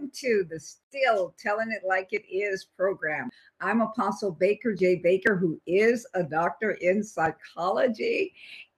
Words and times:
welcome 0.00 0.10
to 0.14 0.46
the 0.48 0.58
Still 0.58 1.34
Telling 1.38 1.70
It 1.72 1.86
Like 1.86 2.08
It 2.12 2.24
Is 2.26 2.68
program. 2.74 3.28
I'm 3.60 3.82
Apostle 3.82 4.30
Baker 4.30 4.74
J. 4.74 4.94
Baker, 4.94 5.36
who 5.36 5.60
is 5.66 6.06
a 6.14 6.22
doctor 6.22 6.70
in 6.80 7.04
psychology. 7.04 8.32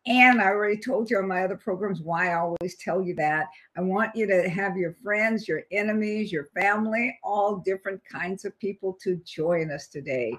And 0.04 0.40
I 0.40 0.46
already 0.46 0.78
told 0.78 1.08
you 1.08 1.18
on 1.18 1.28
my 1.28 1.44
other 1.44 1.56
programs 1.56 2.00
why 2.00 2.32
I 2.32 2.40
always 2.40 2.76
tell 2.76 3.00
you 3.00 3.14
that. 3.16 3.46
I 3.76 3.82
want 3.82 4.16
you 4.16 4.26
to 4.26 4.48
have 4.48 4.76
your 4.76 4.96
friends, 5.04 5.46
your 5.46 5.62
enemies, 5.70 6.32
your 6.32 6.48
family, 6.60 7.16
all 7.22 7.58
different 7.58 8.00
kinds 8.04 8.44
of 8.44 8.58
people 8.58 8.98
to 9.04 9.20
join 9.24 9.70
us 9.70 9.86
today. 9.86 10.36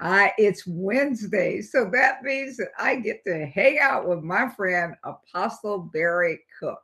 Uh, 0.00 0.28
it's 0.36 0.66
Wednesday, 0.66 1.62
so 1.62 1.88
that 1.94 2.22
means 2.22 2.58
that 2.58 2.72
I 2.78 2.96
get 2.96 3.24
to 3.24 3.46
hang 3.46 3.78
out 3.78 4.06
with 4.06 4.22
my 4.22 4.50
friend 4.50 4.96
Apostle 5.02 5.78
Barry 5.78 6.40
Cook. 6.60 6.82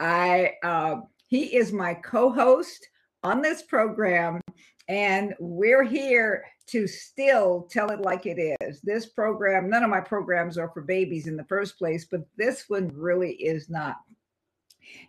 I 0.00 0.54
uh, 0.64 1.02
he 1.32 1.56
is 1.56 1.72
my 1.72 1.94
co-host 1.94 2.86
on 3.22 3.40
this 3.40 3.62
program, 3.62 4.38
and 4.86 5.32
we're 5.40 5.82
here 5.82 6.44
to 6.66 6.86
still 6.86 7.66
tell 7.70 7.90
it 7.90 8.02
like 8.02 8.26
it 8.26 8.54
is. 8.60 8.82
This 8.82 9.06
program, 9.06 9.70
none 9.70 9.82
of 9.82 9.88
my 9.88 10.02
programs 10.02 10.58
are 10.58 10.68
for 10.74 10.82
babies 10.82 11.28
in 11.28 11.38
the 11.38 11.46
first 11.46 11.78
place, 11.78 12.06
but 12.10 12.20
this 12.36 12.66
one 12.68 12.90
really 12.94 13.32
is 13.32 13.70
not. 13.70 13.96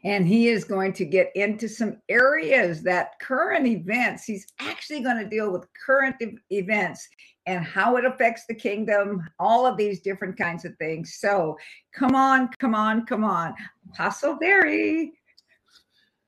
And 0.06 0.26
he 0.26 0.48
is 0.48 0.64
going 0.64 0.94
to 0.94 1.04
get 1.04 1.30
into 1.36 1.68
some 1.68 1.98
areas 2.08 2.84
that 2.84 3.20
current 3.20 3.68
events, 3.68 4.24
he's 4.24 4.48
actually 4.60 5.02
going 5.02 5.22
to 5.22 5.30
deal 5.30 5.52
with 5.52 5.68
current 5.86 6.16
events 6.52 7.06
and 7.48 7.66
how 7.66 7.98
it 7.98 8.06
affects 8.06 8.44
the 8.48 8.56
kingdom, 8.56 9.28
all 9.40 9.66
of 9.66 9.76
these 9.76 10.00
different 10.00 10.38
kinds 10.38 10.64
of 10.64 10.74
things. 10.78 11.18
So 11.20 11.58
come 11.94 12.16
on, 12.16 12.48
come 12.60 12.76
on, 12.76 13.06
come 13.06 13.26
on. 13.26 13.54
Apostle 13.92 14.38
Barry. 14.38 15.12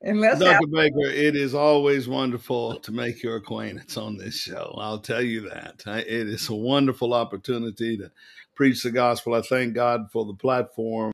Dr. 0.04 0.66
Baker, 0.66 1.06
it 1.06 1.36
is 1.36 1.54
always 1.54 2.06
wonderful 2.06 2.78
to 2.80 2.92
make 2.92 3.22
your 3.22 3.36
acquaintance 3.36 3.96
on 3.96 4.16
this 4.16 4.36
show. 4.36 4.74
I'll 4.78 4.98
tell 4.98 5.22
you 5.22 5.48
that. 5.48 5.82
It 5.86 6.28
is 6.28 6.48
a 6.48 6.54
wonderful 6.54 7.14
opportunity 7.14 7.96
to 7.96 8.10
preach 8.54 8.82
the 8.82 8.90
gospel. 8.90 9.34
I 9.34 9.42
thank 9.42 9.74
God 9.74 10.10
for 10.12 10.24
the 10.24 10.34
platform 10.34 11.12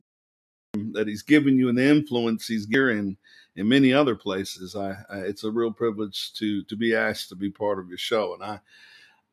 that 0.73 1.07
He's 1.07 1.21
given 1.21 1.57
you 1.57 1.69
and 1.69 1.77
the 1.77 1.89
influence 1.89 2.47
He's 2.47 2.65
given 2.65 3.17
in 3.55 3.67
many 3.67 3.93
other 3.93 4.15
places. 4.15 4.75
I, 4.75 4.97
I, 5.09 5.19
it's 5.19 5.43
a 5.43 5.51
real 5.51 5.71
privilege 5.71 6.33
to 6.33 6.63
to 6.63 6.75
be 6.75 6.95
asked 6.95 7.29
to 7.29 7.35
be 7.35 7.49
part 7.49 7.79
of 7.79 7.89
your 7.89 7.97
show, 7.97 8.33
and 8.33 8.43
I 8.43 8.59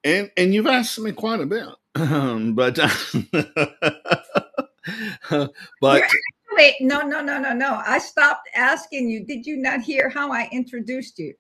and 0.05 0.31
and 0.37 0.55
you've 0.55 0.67
asked 0.67 0.99
me 0.99 1.13
quite 1.13 1.41
a 1.41 1.47
bit, 1.47 1.69
but 1.95 2.79
but 5.81 6.03
wait, 6.57 6.75
no, 6.81 7.01
no, 7.01 7.21
no, 7.21 7.39
no, 7.39 7.53
no. 7.53 7.83
I 7.87 7.99
stopped 7.99 8.49
asking 8.55 9.09
you. 9.09 9.25
Did 9.25 9.47
you 9.47 9.57
not 9.57 9.81
hear 9.81 10.09
how 10.09 10.33
I 10.33 10.49
introduced 10.53 11.19
you? 11.19 11.35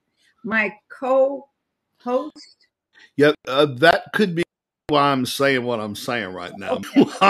My 0.45 0.75
co-host. 0.89 2.67
Yeah, 3.17 3.33
uh, 3.47 3.67
that 3.67 4.05
could 4.15 4.35
be 4.35 4.43
why 4.89 5.13
I'm 5.13 5.27
saying 5.27 5.65
what 5.65 5.81
I'm 5.81 5.95
saying 5.95 6.33
right 6.33 6.53
now. 6.57 6.73
Okay. 6.73 7.05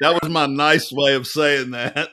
that 0.00 0.20
was 0.22 0.30
my 0.30 0.46
nice 0.46 0.92
way 0.92 1.14
of 1.14 1.26
saying 1.26 1.72
that. 1.72 2.10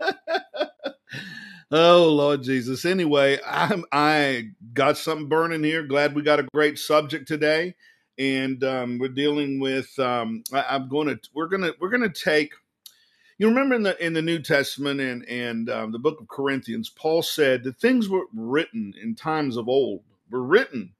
oh 1.70 2.08
Lord 2.08 2.42
Jesus. 2.42 2.84
Anyway, 2.84 3.38
I'm 3.46 3.84
I 3.92 4.50
got 4.72 4.96
something 4.96 5.28
burning 5.28 5.64
here. 5.64 5.82
Glad 5.82 6.14
we 6.14 6.22
got 6.22 6.40
a 6.40 6.48
great 6.54 6.78
subject 6.78 7.28
today, 7.28 7.74
and 8.18 8.62
um, 8.64 8.98
we're 8.98 9.08
dealing 9.08 9.60
with. 9.60 9.96
Um, 9.98 10.42
I, 10.52 10.76
am 10.76 10.88
going 10.88 11.08
to. 11.08 11.18
We're 11.34 11.48
gonna. 11.48 11.72
We're 11.80 11.90
gonna 11.90 12.08
take 12.08 12.52
you 13.42 13.48
remember 13.48 13.74
in 13.74 13.82
the 13.82 14.04
in 14.04 14.12
the 14.12 14.22
New 14.22 14.38
Testament 14.38 15.00
and 15.00 15.28
and 15.28 15.68
um, 15.68 15.90
the 15.90 15.98
book 15.98 16.20
of 16.20 16.28
Corinthians, 16.28 16.88
Paul 16.88 17.22
said 17.22 17.64
the 17.64 17.72
things 17.72 18.08
were 18.08 18.26
written 18.32 18.94
in 19.02 19.16
times 19.16 19.56
of 19.56 19.68
old 19.68 20.04
were 20.30 20.44
written 20.44 20.92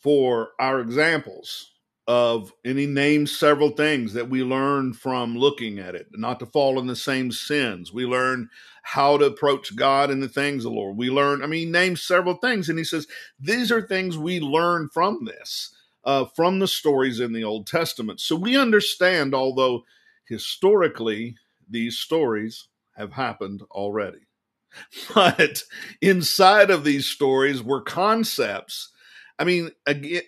for 0.00 0.52
our 0.58 0.80
examples 0.80 1.72
of, 2.06 2.54
and 2.64 2.78
he 2.78 2.86
names 2.86 3.36
several 3.36 3.68
things 3.68 4.14
that 4.14 4.30
we 4.30 4.42
learn 4.42 4.94
from 4.94 5.36
looking 5.36 5.78
at 5.78 5.94
it, 5.94 6.06
not 6.12 6.40
to 6.40 6.46
fall 6.46 6.78
in 6.78 6.86
the 6.86 6.96
same 6.96 7.30
sins. 7.30 7.92
We 7.92 8.06
learn 8.06 8.48
how 8.82 9.18
to 9.18 9.26
approach 9.26 9.76
God 9.76 10.10
and 10.10 10.22
the 10.22 10.28
things 10.28 10.64
of 10.64 10.72
the 10.72 10.78
Lord. 10.78 10.96
We 10.96 11.10
learn, 11.10 11.42
I 11.42 11.46
mean, 11.46 11.66
he 11.66 11.70
names 11.70 12.02
several 12.02 12.36
things, 12.36 12.70
and 12.70 12.78
he 12.78 12.84
says 12.84 13.06
these 13.38 13.70
are 13.70 13.82
things 13.82 14.16
we 14.16 14.40
learn 14.40 14.88
from 14.88 15.26
this, 15.26 15.74
uh, 16.04 16.24
from 16.34 16.60
the 16.60 16.66
stories 16.66 17.20
in 17.20 17.34
the 17.34 17.44
Old 17.44 17.66
Testament. 17.66 18.20
So 18.20 18.36
we 18.36 18.56
understand, 18.56 19.34
although 19.34 19.84
historically 20.26 21.36
these 21.70 21.98
stories 21.98 22.68
have 22.96 23.12
happened 23.12 23.62
already. 23.70 24.18
But 25.14 25.62
inside 26.02 26.70
of 26.70 26.84
these 26.84 27.06
stories 27.06 27.62
were 27.62 27.80
concepts. 27.80 28.92
I 29.38 29.44
mean, 29.44 29.70
again, 29.86 30.22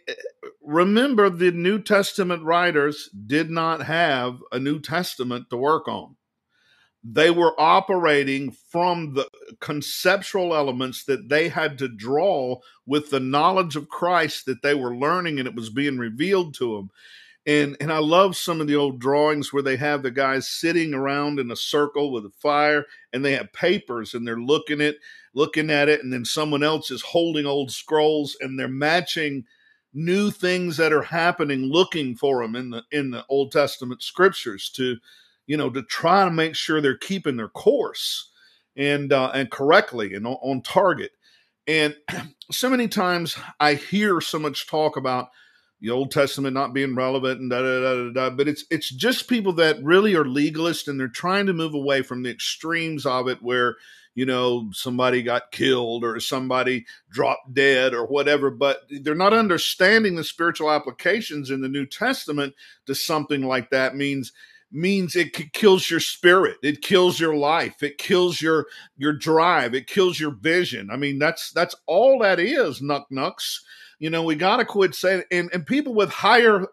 remember 0.63 1.29
the 1.29 1.51
New 1.51 1.81
Testament 1.81 2.43
writers 2.45 3.11
did 3.27 3.51
not 3.51 3.83
have 3.83 4.39
a 4.53 4.59
New 4.59 4.81
Testament 4.81 5.51
to 5.51 5.57
work 5.57 5.89
on. 5.89 6.17
They 7.03 7.31
were 7.31 7.59
operating 7.59 8.53
from 8.71 9.15
the 9.15 9.27
conceptual 9.61 10.55
elements 10.55 11.05
that 11.05 11.29
they 11.29 11.49
had 11.49 11.79
to 11.79 11.89
draw 11.89 12.61
with 12.87 13.11
the 13.11 13.21
knowledge 13.21 13.75
of 13.75 13.89
Christ 13.89 14.47
that 14.47 14.63
they 14.63 14.75
were 14.75 14.95
learning 14.95 15.39
and 15.39 15.49
it 15.49 15.55
was 15.55 15.71
being 15.71 15.99
revealed 15.99 16.55
to 16.57 16.77
them 16.77 16.91
and 17.47 17.77
and 17.81 17.93
I 17.93 17.99
love 17.99 18.37
some 18.37 18.61
of 18.61 18.67
the 18.67 18.77
old 18.77 19.01
drawings 19.01 19.53
where 19.53 19.63
they 19.63 19.77
have 19.77 20.03
the 20.03 20.11
guys 20.11 20.49
sitting 20.49 20.95
around 20.95 21.39
in 21.39 21.51
a 21.51 21.57
circle 21.57 22.13
with 22.13 22.25
a 22.27 22.31
fire 22.31 22.85
and 23.13 23.25
they 23.25 23.33
have 23.33 23.53
papers 23.53 24.15
and 24.15 24.27
they're 24.27 24.37
looking 24.37 24.81
at 24.81 24.97
looking 25.35 25.71
at 25.71 25.89
it 25.89 26.03
and 26.03 26.13
then 26.13 26.25
someone 26.25 26.63
else 26.63 26.91
is 26.91 27.03
holding 27.03 27.47
old 27.47 27.71
scrolls 27.71 28.37
and 28.41 28.59
they're 28.59 28.69
matching 28.69 29.45
new 29.93 30.31
things 30.31 30.77
that 30.77 30.93
are 30.93 31.03
happening 31.03 31.63
looking 31.63 32.15
for 32.15 32.43
them 32.43 32.55
in 32.55 32.71
the 32.71 32.83
in 32.93 33.11
the 33.11 33.25
Old 33.29 33.53
Testament 33.53 34.03
scriptures 34.03 34.71
to 34.77 34.97
you 35.47 35.57
know 35.57 35.71
to 35.71 35.83
try 35.83 36.25
to 36.25 36.31
make 36.31 36.55
sure 36.55 36.81
they're 36.81 36.97
keeping 36.97 37.37
their 37.37 37.49
course 37.49 38.31
and 38.77 39.13
uh, 39.13 39.31
and 39.35 39.51
correctly 39.51 40.15
and 40.15 40.27
on, 40.27 40.37
on 40.43 40.63
target. 40.63 41.13
And 41.67 41.97
so 42.51 42.69
many 42.69 42.89
times 42.89 43.37
I 43.59 43.75
hear 43.75 44.21
so 44.21 44.39
much 44.39 44.67
talk 44.67 44.97
about 44.97 45.29
the 45.81 45.91
Old 45.91 46.11
Testament 46.11 46.55
not 46.55 46.75
being 46.75 46.95
relevant 46.95 47.41
and 47.41 47.51
da 47.51 47.61
da 47.63 47.81
da 47.81 47.95
da 47.95 48.11
da. 48.11 48.31
But 48.31 48.49
it's 48.49 48.65
it's 48.71 48.91
just 48.91 49.29
people 49.29 49.53
that 49.55 49.83
really 49.83 50.15
are 50.15 50.25
legalist 50.25 50.89
and 50.89 51.01
they're 51.01 51.09
trying 51.09 51.47
to 51.47 51.53
move 51.53 51.75
away 51.75 52.03
from 52.03 52.23
the 52.23 52.31
extremes 52.31 53.07
of 53.07 53.29
it, 53.29 53.43
where 53.43 53.77
you 54.15 54.27
know 54.27 54.69
somebody 54.73 55.23
got 55.23 55.53
killed 55.53 56.05
or 56.05 56.21
somebody 56.21 56.85
dropped 57.11 57.55
dead 57.55 57.95
or 57.95 58.07
whatever. 58.07 58.51
But 58.51 58.83
they're 58.91 59.15
not 59.15 59.33
understanding 59.33 60.17
the 60.17 60.25
spiritual 60.25 60.71
applications 60.71 61.51
in 61.51 61.63
the 61.63 61.69
New 61.69 61.87
Testament 61.87 62.55
to 62.87 62.95
something 62.95 63.43
like 63.43 63.71
that 63.71 63.97
means 63.97 64.33
means 64.73 65.17
it 65.17 65.53
kills 65.53 65.91
your 65.91 65.99
spirit 65.99 66.57
it 66.63 66.81
kills 66.81 67.19
your 67.19 67.35
life 67.35 67.83
it 67.83 67.99
kills 67.99 68.41
your 68.41 68.67
your 68.97 69.13
drive 69.13 69.75
it 69.75 69.89
kills 69.89 70.21
your 70.21 70.31
vision 70.31 70.91
i 70.93 70.97
mean 70.97 71.19
that's 71.19 71.51
that's 71.51 71.75
all 71.87 72.21
that 72.21 72.39
is 72.39 72.81
nuck 72.81 73.03
nucks 73.11 73.65
you 74.01 74.11
know, 74.11 74.25
we 74.25 74.35
got 74.35 74.57
to 74.57 74.65
quit 74.65 74.95
saying, 74.95 75.23
and, 75.31 75.49
and 75.53 75.65
people 75.65 75.95
with 75.95 76.11
higher, 76.11 76.67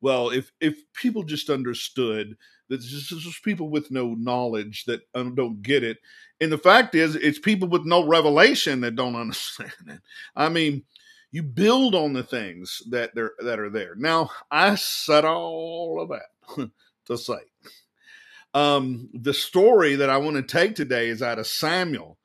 well, 0.00 0.30
if, 0.30 0.50
if 0.60 0.78
people 0.94 1.22
just 1.22 1.50
understood 1.50 2.36
that 2.68 2.78
this 2.78 3.12
is 3.12 3.40
people 3.44 3.68
with 3.68 3.90
no 3.90 4.14
knowledge 4.14 4.84
that 4.86 5.02
um, 5.14 5.34
don't 5.34 5.62
get 5.62 5.84
it. 5.84 5.98
And 6.40 6.50
the 6.50 6.58
fact 6.58 6.94
is, 6.94 7.14
it's 7.14 7.38
people 7.38 7.68
with 7.68 7.84
no 7.84 8.06
revelation 8.06 8.80
that 8.80 8.96
don't 8.96 9.16
understand 9.20 9.72
it. 9.86 10.00
I 10.34 10.48
mean, 10.48 10.84
you 11.30 11.42
build 11.42 11.94
on 11.94 12.14
the 12.14 12.22
things 12.22 12.82
that 12.88 13.14
they 13.14 13.26
that 13.40 13.58
are 13.58 13.70
there. 13.70 13.94
Now, 13.96 14.30
I 14.50 14.74
said 14.76 15.24
all 15.24 16.00
of 16.00 16.08
that 16.08 16.70
to 17.06 17.18
say, 17.18 17.38
um, 18.54 19.10
the 19.12 19.34
story 19.34 19.96
that 19.96 20.08
I 20.08 20.16
want 20.16 20.36
to 20.36 20.42
take 20.42 20.74
today 20.74 21.08
is 21.08 21.22
out 21.22 21.38
of 21.38 21.46
Samuel, 21.46 22.16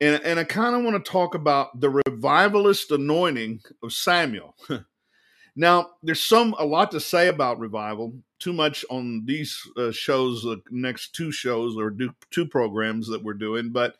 and, 0.00 0.22
and 0.24 0.40
I 0.40 0.44
kind 0.44 0.74
of 0.74 0.82
want 0.82 1.02
to 1.02 1.10
talk 1.10 1.34
about 1.34 1.78
the 1.80 1.90
revivalist 1.90 2.90
anointing 2.90 3.60
of 3.82 3.92
Samuel. 3.92 4.56
now, 5.56 5.90
there's 6.02 6.22
some 6.22 6.54
a 6.58 6.64
lot 6.64 6.90
to 6.92 7.00
say 7.00 7.28
about 7.28 7.58
revival. 7.58 8.14
Too 8.38 8.52
much 8.52 8.84
on 8.90 9.24
these 9.26 9.60
uh, 9.76 9.90
shows, 9.90 10.42
the 10.42 10.62
next 10.70 11.14
two 11.14 11.30
shows 11.30 11.76
or 11.76 11.90
do, 11.90 12.14
two 12.30 12.46
programs 12.46 13.08
that 13.08 13.22
we're 13.22 13.34
doing, 13.34 13.70
but 13.70 13.96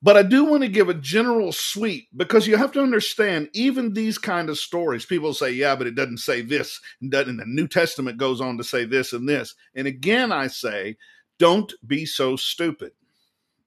but 0.00 0.16
I 0.16 0.22
do 0.22 0.44
want 0.44 0.62
to 0.62 0.68
give 0.68 0.88
a 0.88 0.94
general 0.94 1.50
sweep 1.50 2.08
because 2.16 2.46
you 2.46 2.56
have 2.56 2.70
to 2.72 2.80
understand 2.80 3.48
even 3.52 3.92
these 3.92 4.16
kind 4.16 4.48
of 4.48 4.56
stories. 4.56 5.04
People 5.04 5.34
say, 5.34 5.50
"Yeah, 5.50 5.74
but 5.74 5.88
it 5.88 5.96
doesn't 5.96 6.18
say 6.18 6.40
this," 6.40 6.80
and 7.00 7.10
the 7.10 7.44
New 7.46 7.66
Testament 7.66 8.16
goes 8.16 8.40
on 8.40 8.56
to 8.58 8.64
say 8.64 8.84
this 8.84 9.12
and 9.12 9.28
this. 9.28 9.56
And 9.74 9.88
again, 9.88 10.30
I 10.30 10.46
say, 10.46 10.96
don't 11.38 11.72
be 11.86 12.06
so 12.06 12.36
stupid. 12.36 12.92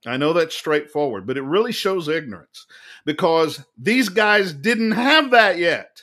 I 0.06 0.18
know 0.18 0.34
that's 0.34 0.56
straightforward, 0.56 1.28
but 1.28 1.38
it 1.38 1.44
really 1.44 1.72
shows 1.72 2.08
ignorance 2.08 2.66
because 3.06 3.64
these 3.78 4.10
guys 4.10 4.54
didn't 4.54 4.92
have 4.92 5.32
that 5.32 5.58
yet. 5.58 6.02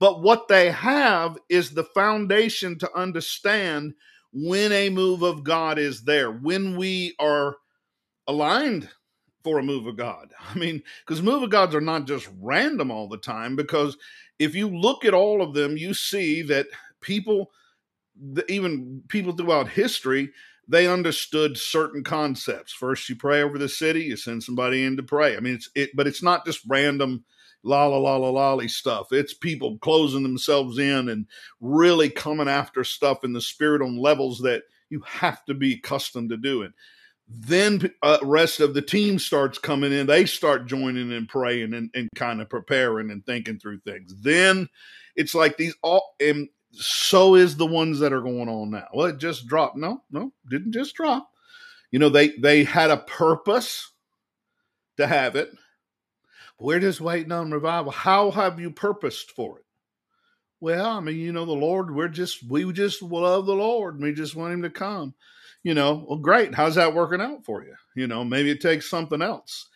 But 0.00 0.22
what 0.22 0.48
they 0.48 0.70
have 0.70 1.38
is 1.48 1.70
the 1.70 1.84
foundation 1.84 2.78
to 2.78 2.90
understand 2.96 3.94
when 4.32 4.72
a 4.72 4.90
move 4.90 5.22
of 5.22 5.44
God 5.44 5.78
is 5.78 6.02
there, 6.02 6.30
when 6.32 6.76
we 6.76 7.14
are 7.18 7.56
aligned 8.26 8.88
for 9.42 9.58
a 9.58 9.62
move 9.62 9.86
of 9.86 9.96
God. 9.96 10.32
I 10.54 10.58
mean, 10.58 10.82
because 11.04 11.22
move 11.22 11.42
of 11.42 11.50
gods 11.50 11.74
are 11.74 11.80
not 11.80 12.06
just 12.06 12.28
random 12.40 12.90
all 12.90 13.08
the 13.08 13.18
time. 13.18 13.56
Because 13.56 13.96
if 14.38 14.54
you 14.54 14.68
look 14.68 15.04
at 15.04 15.14
all 15.14 15.42
of 15.42 15.54
them, 15.54 15.76
you 15.76 15.94
see 15.94 16.42
that 16.42 16.66
people, 17.00 17.50
even 18.48 19.02
people 19.08 19.32
throughout 19.32 19.68
history, 19.68 20.30
they 20.68 20.86
understood 20.86 21.56
certain 21.56 22.04
concepts. 22.04 22.72
First, 22.72 23.08
you 23.08 23.16
pray 23.16 23.42
over 23.42 23.58
the 23.58 23.68
city, 23.68 24.04
you 24.04 24.16
send 24.16 24.42
somebody 24.42 24.84
in 24.84 24.96
to 24.96 25.02
pray. 25.02 25.36
I 25.36 25.40
mean, 25.40 25.54
it's 25.54 25.70
it, 25.74 25.90
but 25.94 26.06
it's 26.06 26.22
not 26.22 26.46
just 26.46 26.60
random 26.68 27.24
la 27.62 27.86
la 27.86 27.98
la 27.98 28.16
la 28.16 28.30
lolly 28.30 28.68
stuff. 28.68 29.08
It's 29.12 29.34
people 29.34 29.78
closing 29.78 30.22
themselves 30.22 30.78
in 30.78 31.08
and 31.08 31.26
really 31.60 32.08
coming 32.08 32.48
after 32.48 32.84
stuff 32.84 33.24
in 33.24 33.32
the 33.32 33.40
spirit 33.40 33.82
on 33.82 33.98
levels 33.98 34.40
that 34.40 34.62
you 34.88 35.00
have 35.06 35.44
to 35.46 35.54
be 35.54 35.74
accustomed 35.74 36.30
to 36.30 36.36
doing. 36.36 36.72
Then 37.28 37.92
uh, 38.02 38.18
rest 38.22 38.58
of 38.58 38.74
the 38.74 38.82
team 38.82 39.18
starts 39.18 39.56
coming 39.56 39.92
in. 39.92 40.06
They 40.06 40.26
start 40.26 40.66
joining 40.66 41.12
and 41.12 41.28
praying 41.28 41.74
and, 41.74 41.90
and 41.94 42.08
kind 42.16 42.40
of 42.40 42.48
preparing 42.48 43.10
and 43.10 43.24
thinking 43.24 43.58
through 43.58 43.80
things. 43.80 44.14
Then 44.20 44.68
it's 45.14 45.34
like 45.34 45.56
these 45.56 45.74
all 45.82 46.16
and 46.20 46.48
so 46.72 47.34
is 47.34 47.56
the 47.56 47.66
ones 47.66 47.98
that 47.98 48.12
are 48.12 48.20
going 48.20 48.48
on 48.48 48.70
now. 48.70 48.88
Well, 48.94 49.06
it 49.06 49.18
just 49.18 49.46
dropped. 49.46 49.76
No, 49.76 50.02
no, 50.10 50.32
didn't 50.50 50.72
just 50.72 50.94
drop. 50.94 51.30
You 51.90 51.98
know, 51.98 52.08
they 52.08 52.36
they 52.38 52.64
had 52.64 52.90
a 52.90 52.98
purpose 52.98 53.92
to 54.96 55.06
have 55.06 55.36
it 55.36 55.50
we're 56.60 56.78
just 56.78 57.00
waiting 57.00 57.32
on 57.32 57.50
revival. 57.50 57.90
How 57.90 58.30
have 58.30 58.60
you 58.60 58.70
purposed 58.70 59.32
for 59.32 59.58
it? 59.58 59.64
Well, 60.60 60.86
I 60.86 61.00
mean, 61.00 61.16
you 61.16 61.32
know, 61.32 61.46
the 61.46 61.52
Lord, 61.52 61.94
we're 61.94 62.08
just, 62.08 62.46
we 62.48 62.70
just 62.72 63.00
love 63.00 63.46
the 63.46 63.54
Lord. 63.54 63.98
We 63.98 64.12
just 64.12 64.36
want 64.36 64.52
him 64.52 64.62
to 64.62 64.70
come. 64.70 65.14
You 65.62 65.72
know, 65.74 66.04
well, 66.06 66.18
great. 66.18 66.54
How's 66.54 66.74
that 66.74 66.94
working 66.94 67.20
out 67.20 67.44
for 67.44 67.64
you? 67.64 67.74
You 67.96 68.06
know, 68.06 68.24
maybe 68.24 68.50
it 68.50 68.60
takes 68.60 68.88
something 68.88 69.22
else. 69.22 69.68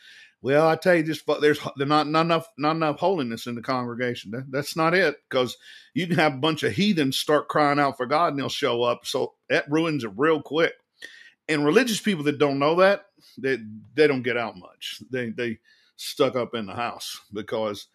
Well, 0.45 0.69
I 0.69 0.77
tell 0.77 0.95
you, 0.95 1.03
just 1.03 1.27
there's 1.41 1.59
there's 1.79 1.89
not, 1.89 2.07
not 2.07 2.27
enough 2.27 2.49
not 2.59 2.77
enough 2.77 3.01
holiness 3.01 3.47
in 3.47 3.55
the 3.55 3.63
congregation. 3.63 4.31
That, 4.33 4.53
that's 4.53 4.77
not 4.77 4.93
it, 4.93 5.17
because 5.31 5.57
you 5.95 6.07
can 6.07 6.17
have 6.17 6.35
a 6.35 6.39
bunch 6.39 6.63
of 6.65 6.75
heathens 6.75 7.17
start 7.17 7.49
crying 7.49 7.79
out 7.79 7.97
for 7.97 8.05
God, 8.05 8.29
and 8.35 8.39
they'll 8.39 8.51
show 8.51 8.83
up. 8.83 9.07
So 9.07 9.33
that 9.49 9.65
ruins 9.71 10.05
it 10.05 10.11
real 10.19 10.43
quick. 10.43 10.75
And 11.49 11.65
religious 11.65 11.99
people 11.99 12.25
that 12.25 12.39
don't 12.39 12.59
know 12.59 12.75
that, 12.77 13.07
they 13.39 13.57
they 13.95 14.07
don't 14.07 14.21
get 14.23 14.37
out 14.37 14.59
much. 14.59 15.01
They 15.11 15.31
they 15.31 15.61
stuck 15.97 16.37
up 16.37 16.55
in 16.55 16.67
the 16.67 16.75
house 16.75 17.19
because 17.33 17.87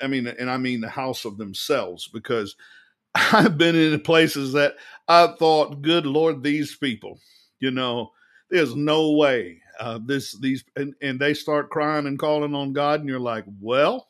I 0.00 0.06
mean, 0.06 0.26
and 0.28 0.50
I 0.50 0.56
mean 0.56 0.80
the 0.80 0.88
house 0.88 1.26
of 1.26 1.36
themselves 1.36 2.08
because 2.08 2.56
I've 3.14 3.58
been 3.58 3.76
in 3.76 4.00
places 4.00 4.54
that 4.54 4.76
I 5.08 5.26
thought, 5.38 5.82
good 5.82 6.06
Lord, 6.06 6.42
these 6.42 6.74
people, 6.74 7.20
you 7.60 7.70
know, 7.70 8.12
there's 8.50 8.74
no 8.74 9.12
way 9.12 9.60
uh, 9.78 9.98
this, 10.04 10.32
these, 10.38 10.64
and, 10.76 10.94
and 11.02 11.20
they 11.20 11.34
start 11.34 11.70
crying 11.70 12.06
and 12.06 12.18
calling 12.18 12.54
on 12.54 12.72
God, 12.72 13.00
and 13.00 13.08
you're 13.08 13.20
like, 13.20 13.44
well, 13.60 14.08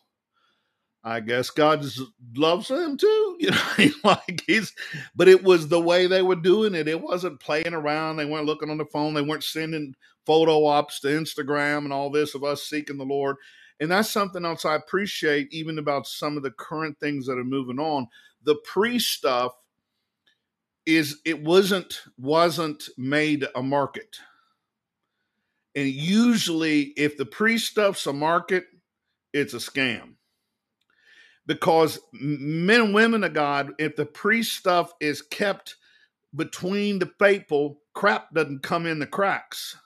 I 1.05 1.21
guess 1.21 1.51
God 1.51 1.83
just 1.83 2.01
loves 2.37 2.69
them 2.69 2.97
too, 2.97 3.37
you 3.41 3.51
know. 3.51 3.91
like 4.05 4.43
he's, 4.47 4.73
but 5.15 5.29
it 5.29 5.43
was 5.43 5.69
the 5.69 5.81
way 5.81 6.07
they 6.07 6.23
were 6.23 6.37
doing 6.37 6.75
it. 6.75 6.89
It 6.89 7.01
wasn't 7.01 7.41
playing 7.41 7.73
around. 7.73 8.17
They 8.17 8.25
weren't 8.25 8.47
looking 8.47 8.71
on 8.71 8.79
the 8.79 8.85
phone. 8.87 9.15
They 9.15 9.23
weren't 9.23 9.45
sending 9.45 9.95
photo 10.27 10.67
ops 10.67 11.01
to 11.01 11.09
Instagram 11.09 11.79
and 11.79 11.93
all 11.93 12.11
this 12.11 12.35
of 12.35 12.45
us 12.45 12.65
seeking 12.65 12.99
the 12.99 13.05
Lord. 13.05 13.37
And 13.81 13.91
that's 13.91 14.11
something 14.11 14.45
else 14.45 14.65
I 14.65 14.75
appreciate, 14.75 15.53
even 15.53 15.79
about 15.79 16.07
some 16.07 16.37
of 16.37 16.43
the 16.43 16.51
current 16.51 16.99
things 16.99 17.27
that 17.27 17.39
are 17.39 17.45
moving 17.45 17.79
on. 17.79 18.09
The 18.43 18.57
pre 18.65 18.99
stuff 18.99 19.53
is 20.89 21.21
it 21.27 21.45
wasn't 21.45 22.01
wasn't 22.17 22.89
made 22.97 23.47
a 23.55 23.63
market. 23.63 24.17
And 25.77 25.87
usually, 25.87 26.95
if 26.97 27.19
the 27.19 27.27
pre 27.27 27.59
stuff's 27.59 28.07
a 28.07 28.13
market, 28.15 28.65
it's 29.35 29.53
a 29.53 29.59
scam 29.59 30.15
because 31.47 32.01
men 32.13 32.81
and 32.81 32.95
women 32.95 33.23
of 33.23 33.35
God, 33.35 33.73
if 33.79 33.97
the 33.97 34.07
pre 34.07 34.43
stuff 34.43 34.93
is 34.99 35.21
kept 35.21 35.77
between 36.35 37.01
the 37.01 37.13
faithful, 37.19 37.81
crap 37.93 38.33
doesn't 38.33 38.63
come 38.63 38.87
in 38.87 38.99
the 38.99 39.07
cracks. 39.07 39.77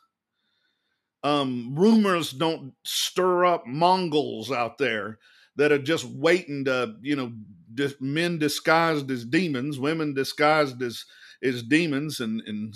Um, 1.25 1.75
rumors 1.77 2.31
don't 2.31 2.75
stir 2.85 3.45
up 3.45 3.67
Mongols 3.67 4.53
out 4.53 4.79
there 4.79 5.19
that 5.57 5.73
are 5.73 5.79
just 5.79 6.05
waiting 6.07 6.65
to, 6.65 6.95
you 7.03 7.17
know, 7.17 7.33
dis- 7.75 7.97
men 8.01 8.39
disguised 8.39 9.11
as 9.11 9.25
demons, 9.25 9.79
women 9.79 10.15
disguised 10.15 10.83
as 10.83 11.05
is 11.43 11.65
demons 11.65 12.21
and 12.21 12.41
and 12.47 12.73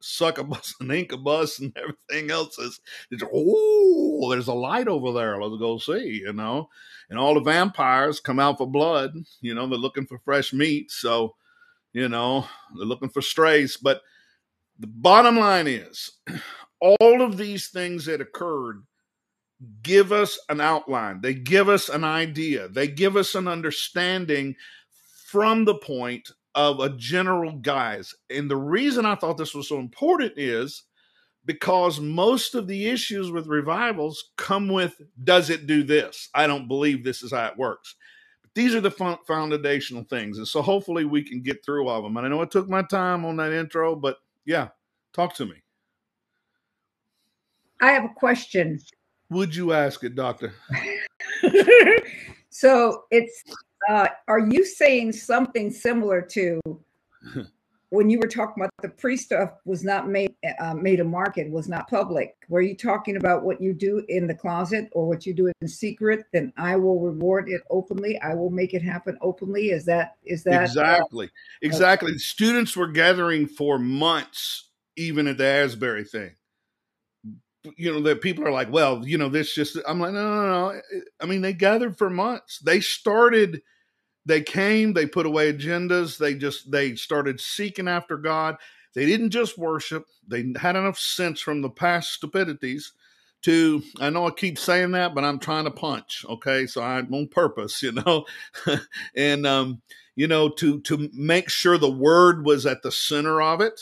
succubus 0.00 0.74
and 0.80 0.92
incubus 0.92 1.58
and 1.60 1.76
everything 1.76 2.30
else 2.30 2.56
is 2.58 2.80
it's 3.10 3.22
oh 3.32 4.30
there's 4.30 4.48
a 4.48 4.54
light 4.54 4.88
over 4.88 5.12
there. 5.12 5.42
Let's 5.42 5.60
go 5.60 5.78
see 5.78 6.22
you 6.24 6.32
know? 6.32 6.68
And 7.10 7.18
all 7.18 7.34
the 7.34 7.40
vampires 7.40 8.20
come 8.20 8.38
out 8.38 8.58
for 8.58 8.66
blood 8.66 9.12
you 9.40 9.54
know? 9.54 9.66
They're 9.66 9.78
looking 9.78 10.06
for 10.06 10.18
fresh 10.20 10.52
meat 10.52 10.90
so 10.90 11.34
you 11.92 12.08
know 12.08 12.46
they're 12.76 12.86
looking 12.86 13.10
for 13.10 13.22
strays. 13.22 13.76
But 13.76 14.02
the 14.78 14.86
bottom 14.86 15.38
line 15.38 15.66
is 15.66 16.12
all 16.80 17.22
of 17.22 17.36
these 17.36 17.68
things 17.68 18.04
that 18.06 18.20
occurred 18.20 18.84
give 19.82 20.12
us 20.12 20.38
an 20.48 20.60
outline 20.60 21.20
they 21.20 21.34
give 21.34 21.68
us 21.68 21.88
an 21.88 22.04
idea 22.04 22.68
they 22.68 22.86
give 22.88 23.16
us 23.16 23.34
an 23.34 23.48
understanding 23.48 24.54
from 25.26 25.64
the 25.64 25.74
point 25.74 26.30
of 26.56 26.80
a 26.80 26.88
general 26.88 27.52
guise. 27.52 28.14
And 28.30 28.50
the 28.50 28.56
reason 28.56 29.04
I 29.04 29.14
thought 29.14 29.36
this 29.36 29.54
was 29.54 29.68
so 29.68 29.78
important 29.78 30.32
is 30.36 30.84
because 31.44 32.00
most 32.00 32.54
of 32.54 32.66
the 32.66 32.86
issues 32.86 33.30
with 33.30 33.46
revivals 33.46 34.30
come 34.36 34.66
with 34.66 35.00
does 35.22 35.50
it 35.50 35.66
do 35.66 35.84
this? 35.84 36.30
I 36.34 36.46
don't 36.46 36.66
believe 36.66 37.04
this 37.04 37.22
is 37.22 37.32
how 37.32 37.46
it 37.46 37.58
works. 37.58 37.94
But 38.40 38.52
these 38.54 38.74
are 38.74 38.80
the 38.80 39.18
foundational 39.26 40.04
things. 40.04 40.38
And 40.38 40.48
so 40.48 40.62
hopefully 40.62 41.04
we 41.04 41.22
can 41.22 41.42
get 41.42 41.62
through 41.64 41.86
all 41.86 41.98
of 41.98 42.04
them. 42.04 42.16
And 42.16 42.26
I 42.26 42.30
know 42.30 42.40
I 42.40 42.46
took 42.46 42.68
my 42.68 42.82
time 42.82 43.26
on 43.26 43.36
that 43.36 43.52
intro, 43.52 43.94
but 43.94 44.16
yeah, 44.46 44.68
talk 45.12 45.34
to 45.34 45.44
me. 45.44 45.62
I 47.82 47.92
have 47.92 48.04
a 48.04 48.14
question. 48.16 48.80
Would 49.30 49.54
you 49.54 49.72
ask 49.72 50.04
it, 50.04 50.14
Doctor? 50.14 50.54
so 52.50 53.04
it's 53.10 53.42
uh, 53.88 54.08
are 54.28 54.38
you 54.38 54.64
saying 54.64 55.12
something 55.12 55.70
similar 55.70 56.22
to 56.22 56.60
when 57.90 58.08
you 58.10 58.18
were 58.18 58.28
talking 58.28 58.62
about 58.62 58.70
the 58.82 58.88
pre 58.88 59.16
stuff 59.16 59.50
was 59.64 59.84
not 59.84 60.08
made 60.08 60.34
uh, 60.60 60.74
made 60.74 61.00
a 61.00 61.04
market 61.04 61.50
was 61.50 61.68
not 61.68 61.88
public? 61.88 62.36
Were 62.48 62.60
you 62.60 62.76
talking 62.76 63.16
about 63.16 63.42
what 63.42 63.60
you 63.60 63.72
do 63.72 64.04
in 64.08 64.28
the 64.28 64.34
closet 64.34 64.88
or 64.92 65.08
what 65.08 65.26
you 65.26 65.34
do 65.34 65.50
in 65.60 65.68
secret? 65.68 66.24
Then 66.32 66.52
I 66.56 66.76
will 66.76 67.00
reward 67.00 67.48
it 67.48 67.62
openly. 67.68 68.20
I 68.20 68.34
will 68.34 68.50
make 68.50 68.74
it 68.74 68.82
happen 68.82 69.18
openly. 69.20 69.70
Is 69.70 69.84
that 69.86 70.16
is 70.24 70.44
that 70.44 70.62
exactly 70.62 71.26
uh, 71.26 71.62
exactly? 71.62 72.12
Okay. 72.12 72.18
Students 72.18 72.76
were 72.76 72.88
gathering 72.88 73.48
for 73.48 73.76
months, 73.78 74.70
even 74.96 75.26
at 75.26 75.38
the 75.38 75.46
Asbury 75.46 76.04
thing 76.04 76.36
you 77.76 77.92
know 77.92 78.00
that 78.00 78.20
people 78.20 78.46
are 78.46 78.52
like 78.52 78.70
well 78.70 79.06
you 79.06 79.18
know 79.18 79.28
this 79.28 79.54
just 79.54 79.76
i'm 79.86 80.00
like 80.00 80.12
no 80.12 80.22
no 80.22 80.70
no 80.72 80.80
i 81.20 81.26
mean 81.26 81.42
they 81.42 81.52
gathered 81.52 81.96
for 81.96 82.10
months 82.10 82.58
they 82.60 82.80
started 82.80 83.60
they 84.26 84.42
came, 84.42 84.92
they 84.92 85.06
put 85.06 85.24
away 85.24 85.52
agendas, 85.52 86.18
they 86.18 86.34
just 86.34 86.70
they 86.70 86.96
started 86.96 87.40
seeking 87.40 87.88
after 87.88 88.16
God. 88.16 88.56
They 88.92 89.06
didn't 89.06 89.30
just 89.30 89.56
worship, 89.56 90.06
they 90.26 90.52
had 90.58 90.74
enough 90.74 90.98
sense 90.98 91.40
from 91.40 91.62
the 91.62 91.70
past 91.70 92.12
stupidities 92.12 92.92
to 93.42 93.82
I 94.00 94.10
know 94.10 94.26
I 94.26 94.30
keep 94.32 94.58
saying 94.58 94.90
that, 94.92 95.14
but 95.14 95.22
I'm 95.22 95.38
trying 95.38 95.64
to 95.64 95.70
punch, 95.70 96.24
okay? 96.28 96.66
So 96.66 96.82
I'm 96.82 97.12
on 97.14 97.28
purpose, 97.28 97.82
you 97.82 97.92
know. 97.92 98.26
and 99.14 99.46
um, 99.46 99.80
you 100.16 100.26
know, 100.26 100.48
to 100.48 100.80
to 100.80 101.08
make 101.14 101.48
sure 101.48 101.78
the 101.78 101.90
word 101.90 102.44
was 102.44 102.66
at 102.66 102.82
the 102.82 102.90
center 102.90 103.40
of 103.40 103.60
it, 103.60 103.80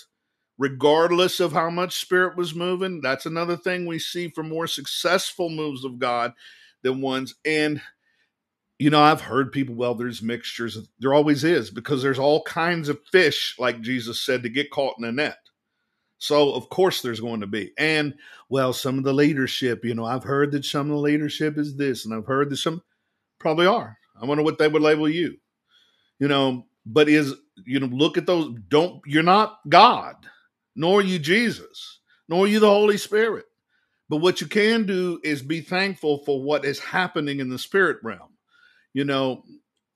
regardless 0.58 1.40
of 1.40 1.52
how 1.52 1.70
much 1.70 2.00
spirit 2.00 2.36
was 2.36 2.54
moving. 2.54 3.00
That's 3.00 3.26
another 3.26 3.56
thing 3.56 3.86
we 3.86 3.98
see 3.98 4.28
for 4.28 4.42
more 4.42 4.66
successful 4.66 5.50
moves 5.50 5.84
of 5.84 5.98
God 5.98 6.32
than 6.82 7.00
ones 7.00 7.34
and 7.44 7.80
you 8.78 8.90
know, 8.90 9.00
I've 9.00 9.20
heard 9.20 9.52
people, 9.52 9.74
well, 9.74 9.94
there's 9.94 10.22
mixtures. 10.22 10.76
There 10.98 11.14
always 11.14 11.44
is 11.44 11.70
because 11.70 12.02
there's 12.02 12.18
all 12.18 12.42
kinds 12.42 12.88
of 12.88 12.98
fish, 13.10 13.54
like 13.58 13.80
Jesus 13.80 14.20
said, 14.20 14.42
to 14.42 14.48
get 14.48 14.70
caught 14.70 14.96
in 14.98 15.04
a 15.04 15.12
net. 15.12 15.38
So, 16.18 16.52
of 16.54 16.68
course, 16.70 17.00
there's 17.00 17.20
going 17.20 17.40
to 17.40 17.46
be. 17.46 17.72
And, 17.78 18.14
well, 18.48 18.72
some 18.72 18.98
of 18.98 19.04
the 19.04 19.12
leadership, 19.12 19.84
you 19.84 19.94
know, 19.94 20.04
I've 20.04 20.24
heard 20.24 20.52
that 20.52 20.64
some 20.64 20.90
of 20.90 20.96
the 20.96 21.02
leadership 21.02 21.56
is 21.56 21.76
this, 21.76 22.04
and 22.04 22.14
I've 22.14 22.26
heard 22.26 22.50
that 22.50 22.56
some 22.56 22.82
probably 23.38 23.66
are. 23.66 23.96
I 24.20 24.24
wonder 24.24 24.42
what 24.42 24.58
they 24.58 24.68
would 24.68 24.82
label 24.82 25.08
you, 25.08 25.36
you 26.18 26.28
know, 26.28 26.66
but 26.86 27.08
is, 27.08 27.34
you 27.64 27.78
know, 27.78 27.86
look 27.86 28.16
at 28.18 28.26
those. 28.26 28.56
Don't, 28.68 29.00
you're 29.06 29.22
not 29.22 29.58
God, 29.68 30.16
nor 30.76 31.02
you 31.02 31.18
Jesus, 31.18 32.00
nor 32.28 32.48
you 32.48 32.60
the 32.60 32.68
Holy 32.68 32.98
Spirit. 32.98 33.46
But 34.08 34.18
what 34.18 34.40
you 34.40 34.46
can 34.48 34.86
do 34.86 35.20
is 35.24 35.42
be 35.42 35.60
thankful 35.62 36.18
for 36.24 36.42
what 36.42 36.64
is 36.64 36.78
happening 36.78 37.40
in 37.40 37.48
the 37.50 37.58
spirit 37.58 37.98
realm 38.02 38.28
you 38.94 39.04
know, 39.04 39.42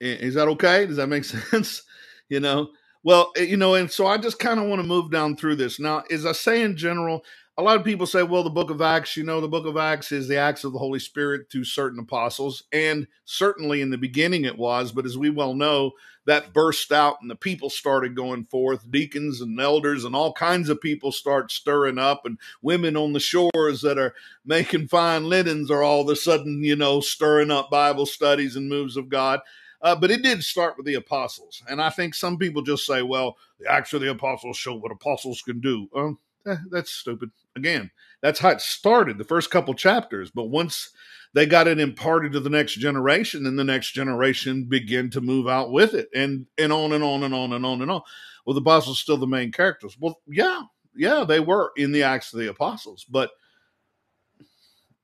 is 0.01 0.35
that 0.35 0.49
okay? 0.49 0.87
Does 0.87 0.97
that 0.97 1.09
make 1.09 1.25
sense? 1.27 1.83
you 2.29 2.41
know, 2.41 2.69
Well, 3.03 3.33
eh, 3.37 3.43
you 3.45 3.57
know, 3.57 3.75
and 3.75 3.91
so 3.91 4.07
I 4.07 4.19
just 4.19 4.39
kind 4.39 4.61
of 4.61 4.67
want 4.67 4.83
to 4.83 4.87
move 4.89 5.11
down 5.11 5.37
through 5.37 5.57
this. 5.57 5.81
Now, 5.81 6.03
as 6.11 6.27
I 6.27 6.33
say 6.33 6.63
in 6.63 6.77
general, 6.77 7.25
a 7.59 7.63
lot 7.63 7.77
of 7.77 7.85
people 7.85 8.07
say, 8.07 8.23
well, 8.23 8.45
the 8.45 8.51
book 8.51 8.71
of 8.71 8.81
Acts, 8.81 9.17
you 9.17 9.25
know, 9.25 9.41
the 9.41 9.49
book 9.49 9.67
of 9.67 9.77
Acts 9.77 10.13
is 10.13 10.29
the 10.29 10.37
acts 10.37 10.63
of 10.63 10.73
the 10.73 10.79
Holy 10.79 11.01
Spirit 11.01 11.51
to 11.51 11.65
certain 11.65 11.99
apostles. 11.99 12.63
And 12.73 13.09
certainly 13.25 13.81
in 13.81 13.91
the 13.91 13.99
beginning 13.99 14.45
it 14.45 14.57
was, 14.57 14.93
but 14.93 15.05
as 15.05 15.19
we 15.19 15.29
well 15.29 15.55
know, 15.55 15.91
that 16.25 16.53
burst 16.53 16.93
out 16.93 17.17
and 17.21 17.29
the 17.29 17.35
people 17.35 17.69
started 17.69 18.15
going 18.15 18.45
forth. 18.45 18.89
Deacons 18.93 19.41
and 19.41 19.59
elders 19.59 20.05
and 20.05 20.15
all 20.15 20.33
kinds 20.33 20.69
of 20.69 20.81
people 20.81 21.11
start 21.11 21.51
stirring 21.51 21.99
up, 21.99 22.25
and 22.25 22.39
women 22.63 22.97
on 22.97 23.13
the 23.13 23.19
shores 23.19 23.81
that 23.81 23.99
are 23.99 24.15
making 24.45 24.87
fine 24.87 25.29
linens 25.29 25.69
are 25.69 25.83
all 25.83 26.03
of 26.03 26.09
a 26.11 26.17
sudden, 26.17 26.63
you 26.63 26.77
know, 26.77 27.01
stirring 27.01 27.51
up 27.51 27.71
Bible 27.71 28.07
studies 28.07 28.55
and 28.55 28.69
moves 28.69 28.97
of 28.97 29.09
God. 29.09 29.41
Uh, 29.83 29.97
but 29.97 30.13
it 30.13 30.23
did 30.23 30.45
start 30.45 30.77
with 30.77 30.87
the 30.87 30.95
apostles. 30.95 31.63
And 31.69 31.83
I 31.83 31.91
think 31.91 32.15
some 32.15 32.37
people 32.37 32.63
just 32.63 32.87
say, 32.87 33.03
well, 33.03 33.37
the 33.59 33.69
Acts 33.69 33.93
of 33.95 34.01
the 34.01 34.11
Apostles 34.11 34.57
show 34.57 34.75
what 34.75 34.93
apostles 34.93 35.43
can 35.43 35.61
do. 35.61 35.89
Um, 35.95 36.19
eh, 36.47 36.57
that's 36.71 36.91
stupid. 36.91 37.31
Again, 37.59 37.91
that's 38.23 38.41
how 38.41 38.51
it 38.51 38.61
started, 38.61 39.19
the 39.19 39.25
first 39.25 39.51
couple 39.51 39.75
chapters. 39.75 40.31
But 40.31 40.45
once 40.45 40.91
they 41.35 41.47
got 41.47 41.69
it 41.69 41.79
imparted 41.79 42.33
to 42.33 42.41
the 42.41 42.51
next 42.51 42.75
generation, 42.75 43.47
and 43.47 43.59
the 43.59 43.65
next 43.65 43.93
generation 43.93 44.65
began 44.65 45.11
to 45.11 45.21
move 45.21 45.47
out 45.47 45.71
with 45.71 45.95
it, 45.95 46.09
and 46.15 46.47
and 46.57 46.73
on 46.73 46.93
and 46.93 47.05
on 47.05 47.23
and 47.23 47.35
on 47.35 47.53
and 47.53 47.67
on 47.67 47.83
and 47.83 47.91
on. 47.91 48.01
Well, 48.47 48.55
the 48.55 48.61
apostles 48.61 48.99
still 48.99 49.19
the 49.19 49.27
main 49.27 49.53
characters. 49.53 49.97
Well, 50.01 50.21
yeah, 50.27 50.63
yeah, 50.97 51.25
they 51.25 51.41
were 51.41 51.73
in 51.77 51.93
the 51.93 52.03
Acts 52.03 52.33
of 52.33 52.41
the 52.41 52.49
Apostles, 52.49 53.05
but 53.05 53.31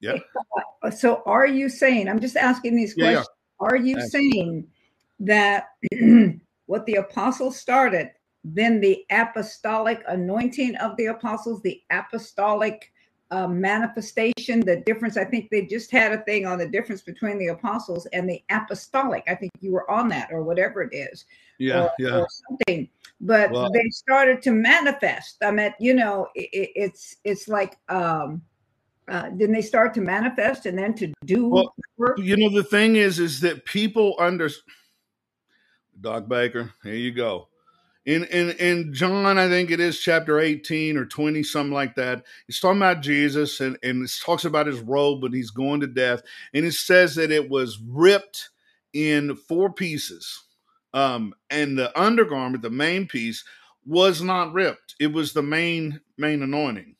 yeah. 0.00 0.18
Uh, 0.82 0.90
so, 0.90 1.22
are 1.26 1.46
you 1.46 1.68
saying? 1.68 2.08
I'm 2.08 2.20
just 2.20 2.36
asking 2.36 2.76
these 2.76 2.94
questions. 2.94 3.14
Yeah, 3.14 3.20
yeah. 3.20 3.66
Are 3.66 3.76
you 3.76 4.00
saying 4.00 4.66
that 5.20 5.68
what 6.66 6.86
the 6.86 6.96
apostles 6.96 7.58
started, 7.58 8.10
then 8.44 8.80
the 8.80 9.04
apostolic 9.10 10.02
anointing 10.06 10.76
of 10.76 10.96
the 10.96 11.06
apostles, 11.06 11.62
the 11.62 11.82
apostolic 11.90 12.92
uh, 13.30 13.48
manifestation, 13.48 14.60
the 14.60 14.82
difference? 14.84 15.16
I 15.16 15.24
think 15.24 15.50
they 15.50 15.64
just 15.64 15.90
had 15.90 16.12
a 16.12 16.22
thing 16.24 16.46
on 16.46 16.58
the 16.58 16.68
difference 16.68 17.00
between 17.00 17.38
the 17.38 17.48
apostles 17.48 18.06
and 18.12 18.28
the 18.28 18.42
apostolic. 18.50 19.24
I 19.26 19.34
think 19.34 19.50
you 19.60 19.72
were 19.72 19.90
on 19.90 20.08
that 20.08 20.30
or 20.30 20.42
whatever 20.42 20.82
it 20.82 20.94
is. 20.94 21.24
Yeah, 21.58 21.84
or, 21.84 21.90
yeah. 21.98 22.18
Or 22.18 22.28
something. 22.48 22.88
But 23.20 23.50
well, 23.50 23.70
they 23.72 23.88
started 23.90 24.42
to 24.42 24.50
manifest. 24.50 25.36
I 25.42 25.50
mean, 25.50 25.72
you 25.80 25.94
know, 25.94 26.28
it, 26.34 26.70
it's 26.74 27.16
it's 27.24 27.48
like 27.48 27.78
um 27.88 28.42
uh, 29.08 29.30
then 29.34 29.52
they 29.52 29.62
start 29.62 29.94
to 29.94 30.00
manifest 30.00 30.66
and 30.66 30.78
then 30.78 30.94
to 30.94 31.12
do 31.24 31.48
well, 31.48 31.74
work? 31.96 32.18
You 32.18 32.36
know, 32.36 32.54
the 32.54 32.64
thing 32.64 32.96
is, 32.96 33.18
is 33.18 33.40
that 33.40 33.64
people 33.64 34.16
under 34.18 34.48
Doc 36.00 36.28
Baker. 36.28 36.72
Here 36.82 36.94
you 36.94 37.12
go. 37.12 37.48
In 38.06 38.24
in 38.24 38.50
in 38.50 38.92
John, 38.92 39.38
I 39.38 39.48
think 39.48 39.70
it 39.70 39.80
is 39.80 39.98
chapter 39.98 40.38
eighteen 40.38 40.96
or 40.98 41.06
twenty, 41.06 41.42
something 41.42 41.72
like 41.72 41.94
that. 41.94 42.24
He's 42.46 42.60
talking 42.60 42.78
about 42.80 43.00
Jesus 43.00 43.60
and 43.60 43.78
and 43.82 44.04
it 44.04 44.12
talks 44.22 44.44
about 44.44 44.66
his 44.66 44.80
robe 44.80 45.22
when 45.22 45.32
he's 45.32 45.50
going 45.50 45.80
to 45.80 45.86
death, 45.86 46.22
and 46.52 46.66
it 46.66 46.72
says 46.72 47.14
that 47.14 47.30
it 47.30 47.48
was 47.48 47.80
ripped 47.86 48.50
in 48.92 49.34
four 49.34 49.72
pieces, 49.72 50.44
um, 50.92 51.34
and 51.48 51.78
the 51.78 51.98
undergarment, 51.98 52.62
the 52.62 52.70
main 52.70 53.06
piece, 53.06 53.42
was 53.86 54.20
not 54.20 54.52
ripped. 54.52 54.94
It 55.00 55.12
was 55.12 55.32
the 55.32 55.42
main 55.42 56.00
main 56.18 56.42
anointing. 56.42 56.96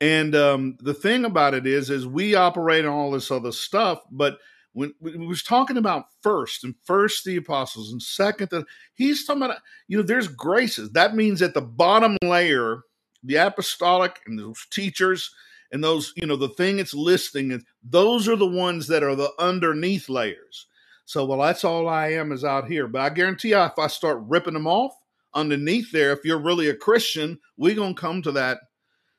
And 0.00 0.34
um, 0.34 0.78
the 0.80 0.94
thing 0.94 1.24
about 1.24 1.54
it 1.54 1.66
is, 1.66 1.90
is 1.90 2.06
we 2.06 2.34
operate 2.34 2.84
on 2.84 2.92
all 2.92 3.10
this 3.10 3.30
other 3.30 3.52
stuff, 3.52 4.00
but 4.10 4.38
when, 4.72 4.94
we 5.00 5.26
was 5.26 5.42
talking 5.42 5.76
about 5.76 6.06
first 6.22 6.64
and 6.64 6.74
first 6.84 7.24
the 7.24 7.36
apostles 7.36 7.92
and 7.92 8.02
second, 8.02 8.48
the, 8.50 8.64
he's 8.94 9.26
talking 9.26 9.42
about 9.42 9.58
you 9.88 9.96
know 9.96 10.02
there's 10.02 10.28
graces. 10.28 10.90
That 10.92 11.14
means 11.14 11.42
at 11.42 11.54
the 11.54 11.60
bottom 11.60 12.16
layer, 12.22 12.82
the 13.22 13.36
apostolic 13.36 14.20
and 14.26 14.38
those 14.38 14.66
teachers 14.70 15.34
and 15.72 15.82
those 15.82 16.12
you 16.16 16.26
know 16.26 16.36
the 16.36 16.48
thing 16.50 16.78
it's 16.78 16.94
listing, 16.94 17.62
those 17.82 18.28
are 18.28 18.36
the 18.36 18.46
ones 18.46 18.86
that 18.88 19.02
are 19.02 19.16
the 19.16 19.32
underneath 19.38 20.08
layers. 20.08 20.66
So 21.04 21.24
well, 21.24 21.40
that's 21.40 21.64
all 21.64 21.88
I 21.88 22.12
am 22.12 22.32
is 22.32 22.44
out 22.44 22.68
here. 22.68 22.86
But 22.86 23.00
I 23.00 23.10
guarantee 23.10 23.50
you, 23.50 23.58
if 23.58 23.78
I 23.78 23.86
start 23.86 24.22
ripping 24.26 24.54
them 24.54 24.66
off 24.66 24.92
underneath 25.34 25.90
there, 25.90 26.12
if 26.12 26.24
you're 26.24 26.38
really 26.38 26.68
a 26.68 26.74
Christian, 26.74 27.38
we're 27.56 27.74
gonna 27.74 27.94
come 27.94 28.22
to 28.22 28.32
that 28.32 28.58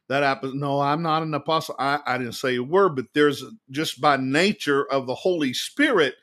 that 0.10 0.24
happens. 0.24 0.56
No, 0.56 0.82
I'm 0.82 1.04
not 1.04 1.22
an 1.22 1.34
apostle. 1.36 1.75
I, 1.78 2.00
I 2.06 2.18
didn't 2.18 2.34
say 2.34 2.56
a 2.56 2.63
word, 2.63 2.96
but 2.96 3.06
there's 3.13 3.44
just 3.70 4.01
by 4.01 4.18
nature 4.18 4.92
of 4.92 5.06
the 5.06 5.16
Holy 5.16 5.54
Spirit 5.54 6.16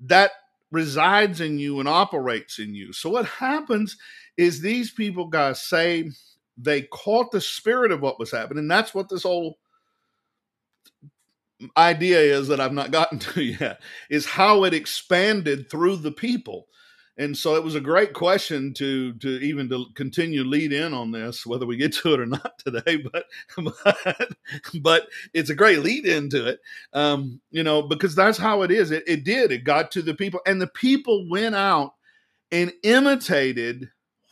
that 0.00 0.30
resides 0.70 1.40
in 1.40 1.58
you 1.58 1.80
and 1.80 1.88
operates 1.88 2.60
in 2.60 2.74
you. 2.74 2.92
So 2.92 3.10
what 3.10 3.26
happens 3.26 3.96
is 4.36 4.60
these 4.60 4.92
people 4.92 5.26
got 5.26 5.56
saved. 5.56 6.16
They 6.56 6.82
caught 6.82 7.32
the 7.32 7.40
spirit 7.40 7.90
of 7.90 8.00
what 8.00 8.20
was 8.20 8.30
happening. 8.30 8.68
That's 8.68 8.94
what 8.94 9.08
this 9.08 9.24
whole 9.24 9.58
idea 11.76 12.20
is 12.20 12.46
that 12.48 12.60
I've 12.60 12.72
not 12.72 12.92
gotten 12.92 13.18
to 13.18 13.42
yet, 13.42 13.80
is 14.10 14.26
how 14.26 14.62
it 14.62 14.74
expanded 14.74 15.68
through 15.68 15.96
the 15.96 16.12
people 16.12 16.68
and 17.18 17.36
so 17.36 17.56
it 17.56 17.64
was 17.64 17.74
a 17.74 17.80
great 17.80 18.14
question 18.14 18.72
to 18.72 19.12
to 19.14 19.28
even 19.40 19.68
to 19.68 19.86
continue 19.94 20.44
lead 20.44 20.72
in 20.72 20.94
on 20.94 21.10
this 21.10 21.44
whether 21.44 21.66
we 21.66 21.76
get 21.76 21.92
to 21.94 22.14
it 22.14 22.20
or 22.20 22.26
not 22.26 22.58
today 22.58 22.96
but 22.96 23.26
but, 23.84 24.28
but 24.80 25.08
it's 25.34 25.50
a 25.50 25.54
great 25.54 25.80
lead 25.80 26.06
into 26.06 26.46
it 26.46 26.60
um, 26.94 27.40
you 27.50 27.62
know 27.62 27.82
because 27.82 28.14
that's 28.14 28.38
how 28.38 28.62
it 28.62 28.70
is 28.70 28.90
it, 28.90 29.04
it 29.06 29.24
did 29.24 29.52
it 29.52 29.64
got 29.64 29.90
to 29.90 30.02
the 30.02 30.14
people 30.14 30.40
and 30.46 30.60
the 30.60 30.68
people 30.68 31.28
went 31.28 31.54
out 31.54 31.94
and 32.50 32.72
imitated 32.82 33.90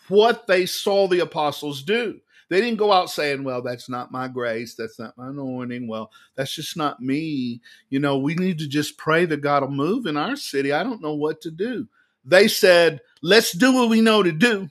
what 0.08 0.46
they 0.46 0.64
saw 0.64 1.06
the 1.06 1.20
apostles 1.20 1.82
do 1.82 2.18
they 2.48 2.60
didn't 2.60 2.78
go 2.78 2.92
out 2.92 3.10
saying, 3.10 3.42
well, 3.42 3.60
that's 3.60 3.88
not 3.88 4.12
my 4.12 4.28
grace. 4.28 4.76
That's 4.76 5.00
not 5.00 5.18
my 5.18 5.28
anointing. 5.28 5.88
Well, 5.88 6.12
that's 6.36 6.54
just 6.54 6.76
not 6.76 7.00
me. 7.00 7.60
You 7.90 7.98
know, 7.98 8.18
we 8.18 8.36
need 8.36 8.58
to 8.60 8.68
just 8.68 8.96
pray 8.98 9.24
that 9.24 9.40
God 9.40 9.62
will 9.62 9.70
move 9.70 10.06
in 10.06 10.16
our 10.16 10.36
city. 10.36 10.72
I 10.72 10.84
don't 10.84 11.02
know 11.02 11.14
what 11.14 11.40
to 11.40 11.50
do. 11.50 11.88
They 12.26 12.48
said, 12.48 13.00
let's 13.22 13.52
do 13.52 13.72
what 13.72 13.88
we 13.88 14.00
know 14.00 14.22
to 14.22 14.32
do 14.32 14.68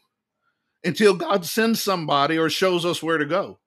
until 0.83 1.15
God 1.15 1.45
sends 1.45 1.81
somebody 1.81 2.37
or 2.37 2.49
shows 2.49 2.85
us 2.85 3.01
where 3.01 3.17
to 3.17 3.25
go. 3.25 3.59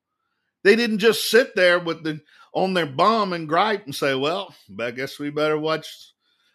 They 0.63 0.77
didn't 0.77 0.99
just 0.99 1.31
sit 1.31 1.57
there 1.57 1.79
with 1.79 2.05
the 2.05 2.21
on 2.53 2.75
their 2.75 2.87
bum 2.87 3.33
and 3.33 3.49
gripe 3.49 3.85
and 3.85 3.95
say, 3.95 4.15
well, 4.15 4.55
I 4.81 4.91
guess 4.91 5.19
we 5.19 5.31
better 5.31 5.59
watch 5.59 6.13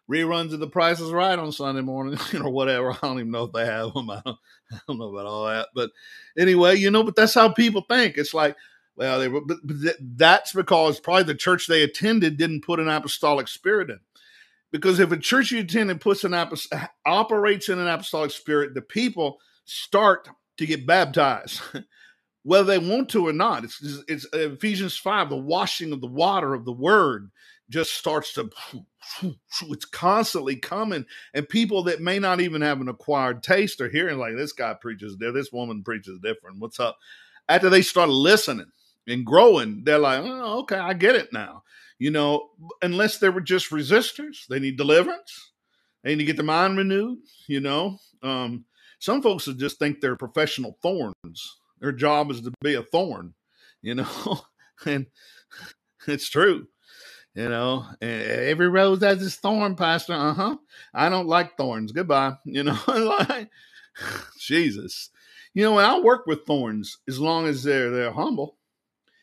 reruns 0.09 0.53
of 0.53 0.59
The 0.59 0.67
Price 0.67 0.99
is 0.99 1.11
Right 1.11 1.37
on 1.37 1.51
Sunday 1.51 1.81
morning 1.81 2.19
or 2.35 2.49
whatever. 2.49 2.91
I 2.91 2.97
don't 3.01 3.19
even 3.19 3.31
know 3.31 3.45
if 3.45 3.53
they 3.53 3.65
have 3.65 3.93
them. 3.93 4.09
I 4.09 4.21
don't, 4.25 4.37
I 4.71 4.79
don't 4.87 4.99
know 4.99 5.13
about 5.13 5.25
all 5.25 5.45
that. 5.47 5.69
But 5.73 5.91
anyway, 6.37 6.75
you 6.75 6.91
know, 6.91 7.03
but 7.03 7.15
that's 7.15 7.33
how 7.33 7.49
people 7.49 7.85
think. 7.87 8.17
It's 8.17 8.33
like, 8.33 8.55
well, 8.95 9.19
they 9.19 9.27
were, 9.27 9.41
but, 9.41 9.57
but 9.63 9.95
that's 9.99 10.53
because 10.53 10.99
probably 10.99 11.23
the 11.23 11.35
church 11.35 11.67
they 11.67 11.83
attended 11.83 12.37
didn't 12.37 12.65
put 12.65 12.79
an 12.79 12.89
apostolic 12.89 13.47
spirit 13.47 13.89
in. 13.89 13.99
Because 14.73 14.99
if 14.99 15.11
a 15.11 15.17
church 15.17 15.51
you 15.51 15.59
attend 15.59 15.91
and 15.91 16.01
puts 16.01 16.23
an 16.23 16.33
operates 17.05 17.69
in 17.69 17.77
an 17.77 17.87
apostolic 17.87 18.31
spirit, 18.31 18.73
the 18.73 18.81
people 18.81 19.37
start 19.65 20.27
to 20.57 20.65
get 20.65 20.87
baptized, 20.87 21.61
whether 22.43 22.63
they 22.65 22.79
want 22.79 23.07
to 23.09 23.27
or 23.27 23.33
not. 23.33 23.63
It's, 23.63 24.03
it's 24.07 24.25
Ephesians 24.33 24.97
five, 24.97 25.29
the 25.29 25.37
washing 25.37 25.93
of 25.93 26.01
the 26.01 26.07
water 26.07 26.55
of 26.55 26.65
the 26.65 26.73
word 26.73 27.29
just 27.69 27.93
starts 27.93 28.33
to 28.33 28.49
it's 29.61 29.85
constantly 29.85 30.55
coming. 30.55 31.05
And 31.35 31.47
people 31.47 31.83
that 31.83 32.01
may 32.01 32.17
not 32.17 32.41
even 32.41 32.61
have 32.63 32.81
an 32.81 32.89
acquired 32.89 33.43
taste 33.43 33.79
are 33.79 33.89
hearing 33.89 34.17
like 34.17 34.35
this 34.35 34.53
guy 34.53 34.73
preaches 34.73 35.15
there 35.17 35.31
this 35.31 35.51
woman 35.51 35.83
preaches 35.83 36.19
different. 36.19 36.59
What's 36.59 36.79
up? 36.79 36.97
After 37.47 37.69
they 37.69 37.83
start 37.83 38.09
listening 38.09 38.71
and 39.07 39.25
growing 39.25 39.83
they're 39.83 39.99
like 39.99 40.21
oh, 40.23 40.59
okay 40.59 40.77
i 40.77 40.93
get 40.93 41.15
it 41.15 41.31
now 41.33 41.63
you 41.99 42.11
know, 42.11 42.49
unless 42.81 43.17
they 43.17 43.29
were 43.29 43.41
just 43.41 43.69
resistors, 43.69 44.47
they 44.47 44.59
need 44.59 44.77
deliverance. 44.77 45.51
They 46.03 46.11
need 46.11 46.19
to 46.19 46.25
get 46.25 46.35
their 46.35 46.45
mind 46.45 46.77
renewed. 46.77 47.19
You 47.47 47.61
know, 47.61 47.99
um, 48.21 48.65
some 48.99 49.21
folks 49.21 49.45
just 49.45 49.79
think 49.79 50.01
they're 50.01 50.15
professional 50.15 50.77
thorns. 50.81 51.57
Their 51.79 51.91
job 51.91 52.31
is 52.31 52.41
to 52.41 52.51
be 52.61 52.75
a 52.75 52.83
thorn. 52.83 53.33
You 53.81 53.95
know, 53.95 54.41
and 54.85 55.07
it's 56.07 56.29
true. 56.29 56.67
You 57.35 57.49
know, 57.49 57.85
every 57.99 58.67
rose 58.67 59.01
has 59.01 59.25
its 59.25 59.35
thorn, 59.35 59.75
Pastor. 59.75 60.13
Uh 60.13 60.33
huh. 60.33 60.57
I 60.93 61.09
don't 61.09 61.27
like 61.27 61.57
thorns. 61.57 61.91
Goodbye. 61.91 62.33
You 62.45 62.63
know, 62.63 62.77
Jesus. 64.39 65.09
You 65.55 65.63
know, 65.63 65.77
I'll 65.77 66.03
work 66.03 66.25
with 66.25 66.45
thorns 66.45 66.97
as 67.07 67.19
long 67.19 67.47
as 67.47 67.63
they're 67.63 67.91
they're 67.91 68.11
humble, 68.11 68.57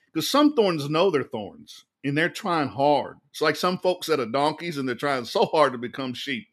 because 0.07 0.29
some 0.29 0.55
thorns 0.55 0.89
know 0.89 1.11
they're 1.11 1.25
thorns 1.25 1.85
and 2.05 2.17
they're 2.17 2.29
trying 2.29 2.69
hard. 2.69 3.19
It's 3.31 3.41
like 3.41 3.57
some 3.57 3.79
folks 3.79 4.07
that 4.07 4.21
are 4.21 4.27
donkeys 4.27 4.79
and 4.79 4.89
they're 4.89 4.95
trying 4.95 5.25
so 5.25 5.47
hard 5.47 5.73
to 5.73 5.79
become 5.79 6.15
sheep. 6.15 6.49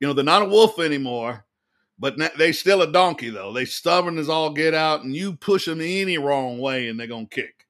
You 0.00 0.06
know, 0.06 0.14
they're 0.14 0.24
not 0.24 0.42
a 0.42 0.46
wolf 0.46 0.78
anymore, 0.78 1.44
but 1.98 2.16
they 2.36 2.52
still 2.52 2.82
a 2.82 2.90
donkey 2.90 3.30
though. 3.30 3.52
They 3.52 3.64
stubborn 3.64 4.18
as 4.18 4.28
all 4.28 4.50
get 4.50 4.74
out, 4.74 5.04
and 5.04 5.14
you 5.14 5.34
push 5.34 5.66
them 5.66 5.80
any 5.80 6.18
wrong 6.18 6.58
way, 6.58 6.88
and 6.88 6.98
they're 6.98 7.06
gonna 7.06 7.26
kick. 7.26 7.66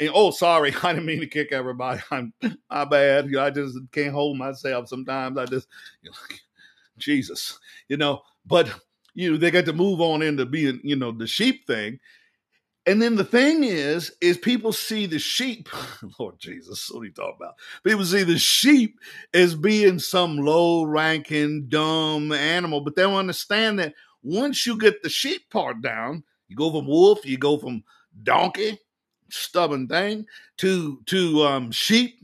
And 0.00 0.10
oh, 0.12 0.30
sorry, 0.30 0.74
I 0.82 0.92
didn't 0.92 1.06
mean 1.06 1.20
to 1.20 1.26
kick 1.26 1.52
everybody. 1.52 2.00
I'm 2.10 2.32
my 2.70 2.84
bad. 2.84 3.26
You 3.26 3.32
know, 3.32 3.44
I 3.44 3.50
just 3.50 3.78
can't 3.92 4.12
hold 4.12 4.38
myself 4.38 4.88
sometimes. 4.88 5.38
I 5.38 5.46
just, 5.46 5.68
you 6.02 6.10
know, 6.10 6.16
Jesus, 6.98 7.58
you 7.88 7.96
know. 7.96 8.22
But 8.44 8.72
you 9.14 9.32
know, 9.32 9.38
they 9.38 9.50
got 9.50 9.64
to 9.66 9.72
move 9.72 10.00
on 10.00 10.22
into 10.22 10.46
being, 10.46 10.80
you 10.82 10.96
know, 10.96 11.12
the 11.12 11.26
sheep 11.26 11.66
thing. 11.66 12.00
And 12.86 13.02
then 13.02 13.16
the 13.16 13.24
thing 13.24 13.64
is, 13.64 14.12
is 14.20 14.38
people 14.38 14.72
see 14.72 15.06
the 15.06 15.18
sheep, 15.18 15.68
Lord 16.20 16.38
Jesus, 16.38 16.88
what 16.90 17.00
are 17.00 17.04
you 17.06 17.12
talking 17.12 17.36
about? 17.40 17.56
People 17.84 18.04
see 18.04 18.22
the 18.22 18.38
sheep 18.38 19.00
as 19.34 19.56
being 19.56 19.98
some 19.98 20.38
low 20.38 20.84
ranking, 20.84 21.66
dumb 21.68 22.30
animal, 22.32 22.80
but 22.80 22.94
they 22.94 23.02
don't 23.02 23.16
understand 23.16 23.80
that 23.80 23.94
once 24.22 24.66
you 24.66 24.78
get 24.78 25.02
the 25.02 25.08
sheep 25.08 25.50
part 25.50 25.82
down, 25.82 26.22
you 26.48 26.56
go 26.56 26.70
from 26.70 26.86
wolf, 26.86 27.26
you 27.26 27.38
go 27.38 27.58
from 27.58 27.82
donkey, 28.22 28.78
stubborn 29.30 29.88
thing, 29.88 30.26
to 30.58 31.00
to 31.06 31.44
um, 31.44 31.72
sheep, 31.72 32.18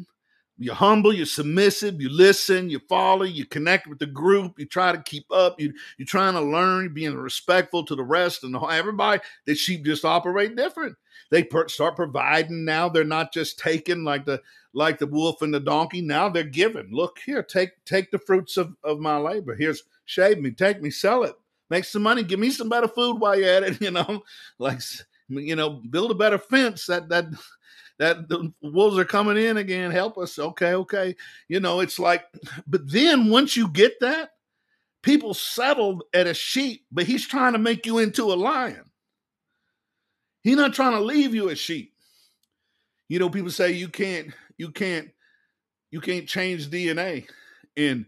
you're 0.62 0.74
humble, 0.74 1.12
you're 1.12 1.26
submissive, 1.26 2.00
you 2.00 2.08
listen, 2.08 2.70
you 2.70 2.78
follow, 2.88 3.24
you 3.24 3.44
connect 3.44 3.86
with 3.86 3.98
the 3.98 4.06
group, 4.06 4.58
you 4.58 4.66
try 4.66 4.92
to 4.92 5.02
keep 5.02 5.24
up, 5.32 5.60
you, 5.60 5.72
you're 5.98 6.06
trying 6.06 6.34
to 6.34 6.40
learn, 6.40 6.92
being 6.94 7.16
respectful 7.16 7.84
to 7.84 7.94
the 7.94 8.02
rest 8.02 8.44
and 8.44 8.54
the, 8.54 8.60
everybody. 8.60 9.20
The 9.46 9.54
sheep 9.54 9.84
just 9.84 10.04
operate 10.04 10.56
different. 10.56 10.96
They 11.30 11.42
per, 11.42 11.68
start 11.68 11.96
providing 11.96 12.64
now. 12.64 12.88
They're 12.88 13.04
not 13.04 13.32
just 13.32 13.58
taking 13.58 14.04
like 14.04 14.26
the 14.26 14.42
like 14.74 14.98
the 14.98 15.06
wolf 15.06 15.42
and 15.42 15.52
the 15.52 15.60
donkey. 15.60 16.02
Now 16.02 16.28
they're 16.28 16.44
giving. 16.44 16.88
Look 16.90 17.18
here, 17.24 17.42
take 17.42 17.70
take 17.84 18.10
the 18.10 18.18
fruits 18.18 18.56
of, 18.56 18.76
of 18.84 19.00
my 19.00 19.16
labor. 19.16 19.54
Here's 19.54 19.82
shave 20.04 20.38
me, 20.38 20.50
take 20.50 20.82
me, 20.82 20.90
sell 20.90 21.24
it, 21.24 21.34
make 21.70 21.84
some 21.84 22.02
money, 22.02 22.22
give 22.22 22.38
me 22.38 22.50
some 22.50 22.68
better 22.68 22.88
food 22.88 23.14
while 23.18 23.38
you're 23.38 23.48
at 23.48 23.62
it. 23.62 23.80
You 23.80 23.92
know, 23.92 24.22
like 24.58 24.80
you 25.28 25.56
know, 25.56 25.70
build 25.70 26.10
a 26.10 26.14
better 26.14 26.38
fence. 26.38 26.86
That 26.86 27.08
that 27.08 27.26
that 28.02 28.28
the 28.28 28.52
wolves 28.60 28.98
are 28.98 29.04
coming 29.04 29.36
in 29.36 29.58
again. 29.58 29.92
Help 29.92 30.18
us. 30.18 30.36
Okay, 30.36 30.74
okay. 30.74 31.14
You 31.46 31.60
know, 31.60 31.78
it's 31.78 32.00
like, 32.00 32.24
but 32.66 32.90
then 32.90 33.30
once 33.30 33.56
you 33.56 33.68
get 33.68 34.00
that, 34.00 34.32
people 35.02 35.34
settled 35.34 36.02
at 36.12 36.26
a 36.26 36.34
sheep, 36.34 36.84
but 36.90 37.04
he's 37.04 37.24
trying 37.24 37.52
to 37.52 37.60
make 37.60 37.86
you 37.86 37.98
into 37.98 38.24
a 38.24 38.34
lion. 38.34 38.90
He's 40.42 40.56
not 40.56 40.74
trying 40.74 40.94
to 40.94 41.00
leave 41.00 41.32
you 41.32 41.48
a 41.48 41.54
sheep. 41.54 41.94
You 43.08 43.20
know, 43.20 43.30
people 43.30 43.52
say 43.52 43.70
you 43.70 43.86
can't, 43.86 44.34
you 44.58 44.72
can't, 44.72 45.08
you 45.92 46.00
can't 46.00 46.26
change 46.26 46.70
DNA, 46.70 47.28
and 47.76 48.04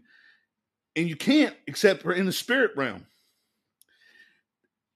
and 0.97 1.07
you 1.07 1.15
can't 1.15 1.55
except 1.67 2.01
for 2.01 2.11
in 2.11 2.25
the 2.25 2.33
spirit 2.33 2.71
realm. 2.75 3.05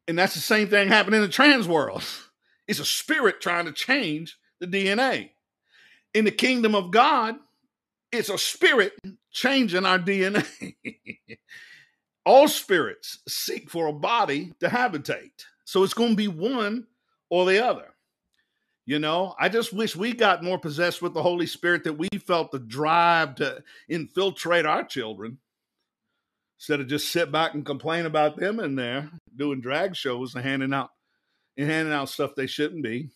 And 0.09 0.19
that's 0.19 0.33
the 0.33 0.41
same 0.41 0.67
thing 0.67 0.89
happening 0.89 1.21
in 1.21 1.25
the 1.25 1.31
trans 1.31 1.69
world. 1.69 2.03
It's 2.67 2.77
a 2.77 2.85
spirit 2.85 3.41
trying 3.41 3.65
to 3.65 3.71
change 3.71 4.37
the 4.59 4.67
DNA. 4.67 5.31
In 6.13 6.25
the 6.25 6.31
kingdom 6.31 6.75
of 6.75 6.91
God, 6.91 7.35
it's 8.11 8.29
a 8.29 8.37
spirit 8.37 8.93
changing 9.31 9.85
our 9.85 9.99
DNA. 9.99 10.45
All 12.25 12.47
spirits 12.47 13.19
seek 13.27 13.69
for 13.69 13.87
a 13.87 13.93
body 13.93 14.53
to 14.59 14.69
habitate. 14.69 15.45
So 15.65 15.83
it's 15.83 15.93
going 15.93 16.11
to 16.11 16.15
be 16.15 16.27
one 16.27 16.87
or 17.29 17.45
the 17.45 17.65
other. 17.65 17.93
You 18.85 18.97
know, 18.97 19.35
I 19.39 19.49
just 19.49 19.71
wish 19.71 19.95
we 19.95 20.13
got 20.13 20.43
more 20.43 20.57
possessed 20.57 21.01
with 21.01 21.13
the 21.13 21.21
Holy 21.21 21.45
Spirit 21.45 21.83
that 21.83 21.93
we 21.93 22.07
felt 22.25 22.51
the 22.51 22.57
drive 22.57 23.35
to 23.35 23.63
infiltrate 23.87 24.65
our 24.65 24.83
children 24.83 25.37
instead 26.57 26.79
of 26.79 26.87
just 26.87 27.11
sit 27.11 27.31
back 27.31 27.53
and 27.53 27.65
complain 27.65 28.07
about 28.07 28.35
them 28.35 28.59
in 28.59 28.75
there 28.75 29.11
doing 29.35 29.61
drag 29.61 29.95
shows 29.95 30.33
and 30.33 30.43
handing 30.43 30.73
out 30.73 30.89
and 31.55 31.69
handing 31.69 31.93
out 31.93 32.09
stuff 32.09 32.33
they 32.35 32.47
shouldn't 32.47 32.83
be. 32.83 33.09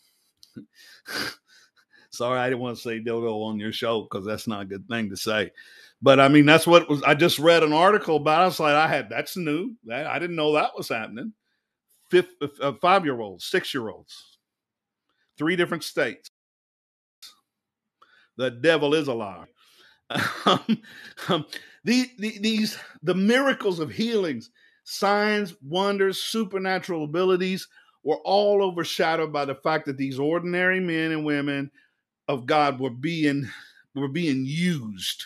Sorry, 2.12 2.40
I 2.40 2.48
didn't 2.50 2.62
want 2.62 2.78
to 2.78 2.82
say 2.82 3.00
dildo 3.00 3.44
on 3.46 3.60
your 3.60 3.72
show 3.72 4.04
because 4.04 4.26
that's 4.26 4.48
not 4.48 4.62
a 4.62 4.66
good 4.66 4.88
thing 4.88 5.10
to 5.10 5.18
say. 5.18 5.52
But 6.02 6.20
I 6.20 6.28
mean, 6.28 6.46
that's 6.46 6.68
what 6.68 6.90
was. 6.90 7.02
I 7.04 7.16
just 7.16 7.40
read 7.40 7.64
an 7.64 7.74
article 7.74 8.18
about. 8.18 8.42
It. 8.42 8.44
I 8.44 8.46
was 8.46 8.60
like, 8.60 8.76
I 8.76 8.88
had 8.88 9.10
that's 9.10 9.38
new. 9.38 9.74
That, 9.86 10.06
I 10.06 10.20
didn't 10.20 10.36
know 10.36 10.54
that 10.54 10.78
was 10.78 10.90
happening. 10.90 11.34
Fifth, 12.12 12.36
uh, 12.62 12.74
five 12.82 13.06
year 13.06 13.20
olds, 13.20 13.46
six 13.46 13.74
year 13.74 13.90
olds, 13.90 14.38
three 15.38 15.56
different 15.56 15.84
states. 15.84 16.30
The 18.38 18.52
devil 18.52 18.94
is 18.94 19.08
a 19.08 19.14
liar. 19.14 19.48
um, 20.46 21.46
the, 21.84 22.10
the, 22.18 22.38
these 22.40 22.78
the 23.02 23.16
miracles 23.16 23.80
of 23.80 23.92
healings, 23.92 24.50
signs, 24.84 25.56
wonders, 25.62 26.20
supernatural 26.20 27.06
abilities 27.06 27.68
were 28.04 28.18
all 28.18 28.62
overshadowed 28.62 29.32
by 29.32 29.46
the 29.46 29.56
fact 29.56 29.86
that 29.86 29.98
these 29.98 30.20
ordinary 30.20 30.80
men 30.80 31.12
and 31.12 31.26
women 31.26 31.72
of 32.28 32.46
God 32.46 32.80
were 32.80 32.90
being 32.90 33.48
were 33.96 34.08
being 34.08 34.44
used 34.46 35.26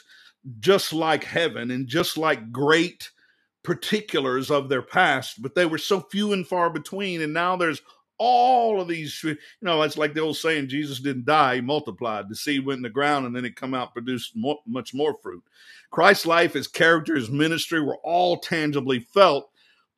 just 0.59 0.93
like 0.93 1.23
heaven 1.23 1.71
and 1.71 1.87
just 1.87 2.17
like 2.17 2.51
great 2.51 3.09
particulars 3.63 4.49
of 4.49 4.69
their 4.69 4.81
past, 4.81 5.41
but 5.41 5.55
they 5.55 5.65
were 5.65 5.77
so 5.77 5.99
few 5.99 6.33
and 6.33 6.47
far 6.47 6.69
between. 6.69 7.21
And 7.21 7.33
now 7.33 7.55
there's 7.55 7.81
all 8.17 8.79
of 8.81 8.87
these, 8.87 9.21
you 9.23 9.37
know, 9.61 9.81
it's 9.81 9.97
like 9.97 10.13
the 10.13 10.21
old 10.21 10.37
saying, 10.37 10.69
Jesus 10.69 10.99
didn't 10.99 11.25
die, 11.25 11.55
he 11.55 11.61
multiplied. 11.61 12.29
The 12.29 12.35
seed 12.35 12.65
went 12.65 12.77
in 12.77 12.83
the 12.83 12.89
ground 12.89 13.25
and 13.25 13.35
then 13.35 13.45
it 13.45 13.55
come 13.55 13.73
out, 13.73 13.93
produced 13.93 14.35
more, 14.35 14.59
much 14.65 14.93
more 14.93 15.15
fruit. 15.21 15.43
Christ's 15.91 16.25
life, 16.25 16.53
his 16.53 16.67
character, 16.67 17.15
his 17.15 17.29
ministry 17.29 17.81
were 17.81 17.97
all 18.03 18.37
tangibly 18.37 18.99
felt 18.99 19.49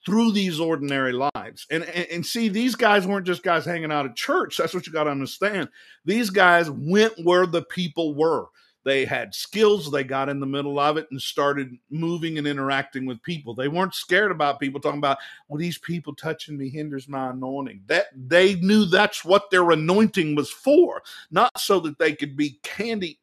through 0.06 0.32
these 0.32 0.60
ordinary 0.60 1.12
lives. 1.12 1.66
And, 1.70 1.84
and, 1.84 2.08
and 2.12 2.26
see, 2.26 2.50
these 2.50 2.76
guys 2.76 3.06
weren't 3.06 3.28
just 3.28 3.44
guys 3.44 3.66
hanging 3.66 3.92
out 3.92 4.06
at 4.06 4.16
church. 4.16 4.58
That's 4.58 4.74
what 4.74 4.88
you 4.88 4.94
got 4.94 5.06
to 5.06 5.12
understand. 5.12 5.70
These 6.06 6.30
guys 6.30 6.70
went 6.70 7.14
where 7.24 7.46
the 7.46 7.64
people 7.64 8.16
were. 8.16 8.48
They 8.86 9.04
had 9.04 9.36
skills. 9.36 9.92
They 9.92 10.06
got 10.06 10.30
in 10.30 10.40
the 10.40 10.46
middle 10.46 10.80
of 10.80 10.96
it 10.96 11.08
and 11.12 11.22
started 11.22 11.78
moving 11.90 12.38
and 12.38 12.48
interacting 12.48 13.06
with 13.06 13.22
people. 13.24 13.54
They 13.54 13.68
weren't 13.68 13.94
scared 13.94 14.32
about 14.32 14.60
people 14.60 14.80
talking 14.80 15.00
about, 15.00 15.18
well, 15.48 15.60
these 15.60 15.78
people 15.78 16.16
touching 16.16 16.58
me 16.58 16.70
hinders 16.70 17.10
my 17.10 17.32
anointing. 17.32 17.84
That 17.88 18.06
they 18.16 18.56
knew 18.56 18.86
that's 18.86 19.26
what 19.26 19.52
their 19.52 19.70
anointing 19.72 20.34
was 20.34 20.50
for, 20.50 21.04
not 21.30 21.60
so 21.60 21.82
that 21.82 22.00
they 22.00 22.14
could 22.14 22.38
be 22.38 22.60
candy 22.64 23.20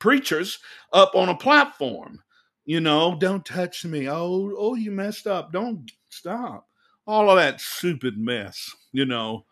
preachers 0.00 0.58
up 0.92 1.14
on 1.14 1.28
a 1.28 1.36
platform. 1.36 2.20
You 2.64 2.80
know, 2.80 3.16
don't 3.18 3.44
touch 3.44 3.84
me. 3.84 4.08
Oh, 4.08 4.54
oh, 4.56 4.74
you 4.74 4.90
messed 4.90 5.26
up. 5.26 5.52
Don't 5.52 5.90
stop. 6.08 6.66
All 7.06 7.28
of 7.28 7.36
that 7.36 7.60
stupid 7.60 8.16
mess, 8.16 8.74
you 8.92 9.04
know. 9.04 9.44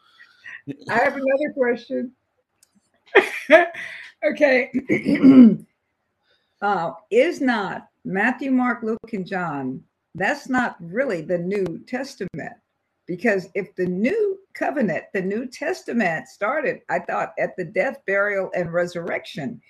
I 0.88 0.98
have 0.98 1.16
another 1.16 1.52
question. 1.54 2.12
okay. 4.24 4.70
uh, 6.62 6.92
is 7.10 7.40
not 7.40 7.88
Matthew, 8.04 8.50
Mark, 8.50 8.82
Luke, 8.82 9.12
and 9.12 9.26
John, 9.26 9.82
that's 10.14 10.48
not 10.48 10.76
really 10.80 11.22
the 11.22 11.38
New 11.38 11.82
Testament. 11.86 12.54
Because 13.06 13.48
if 13.54 13.74
the 13.74 13.86
new 13.86 14.38
covenant, 14.54 15.04
the 15.12 15.22
New 15.22 15.46
Testament 15.46 16.28
started, 16.28 16.80
I 16.88 17.00
thought, 17.00 17.32
at 17.38 17.56
the 17.56 17.64
death, 17.64 17.98
burial, 18.06 18.50
and 18.54 18.72
resurrection. 18.72 19.60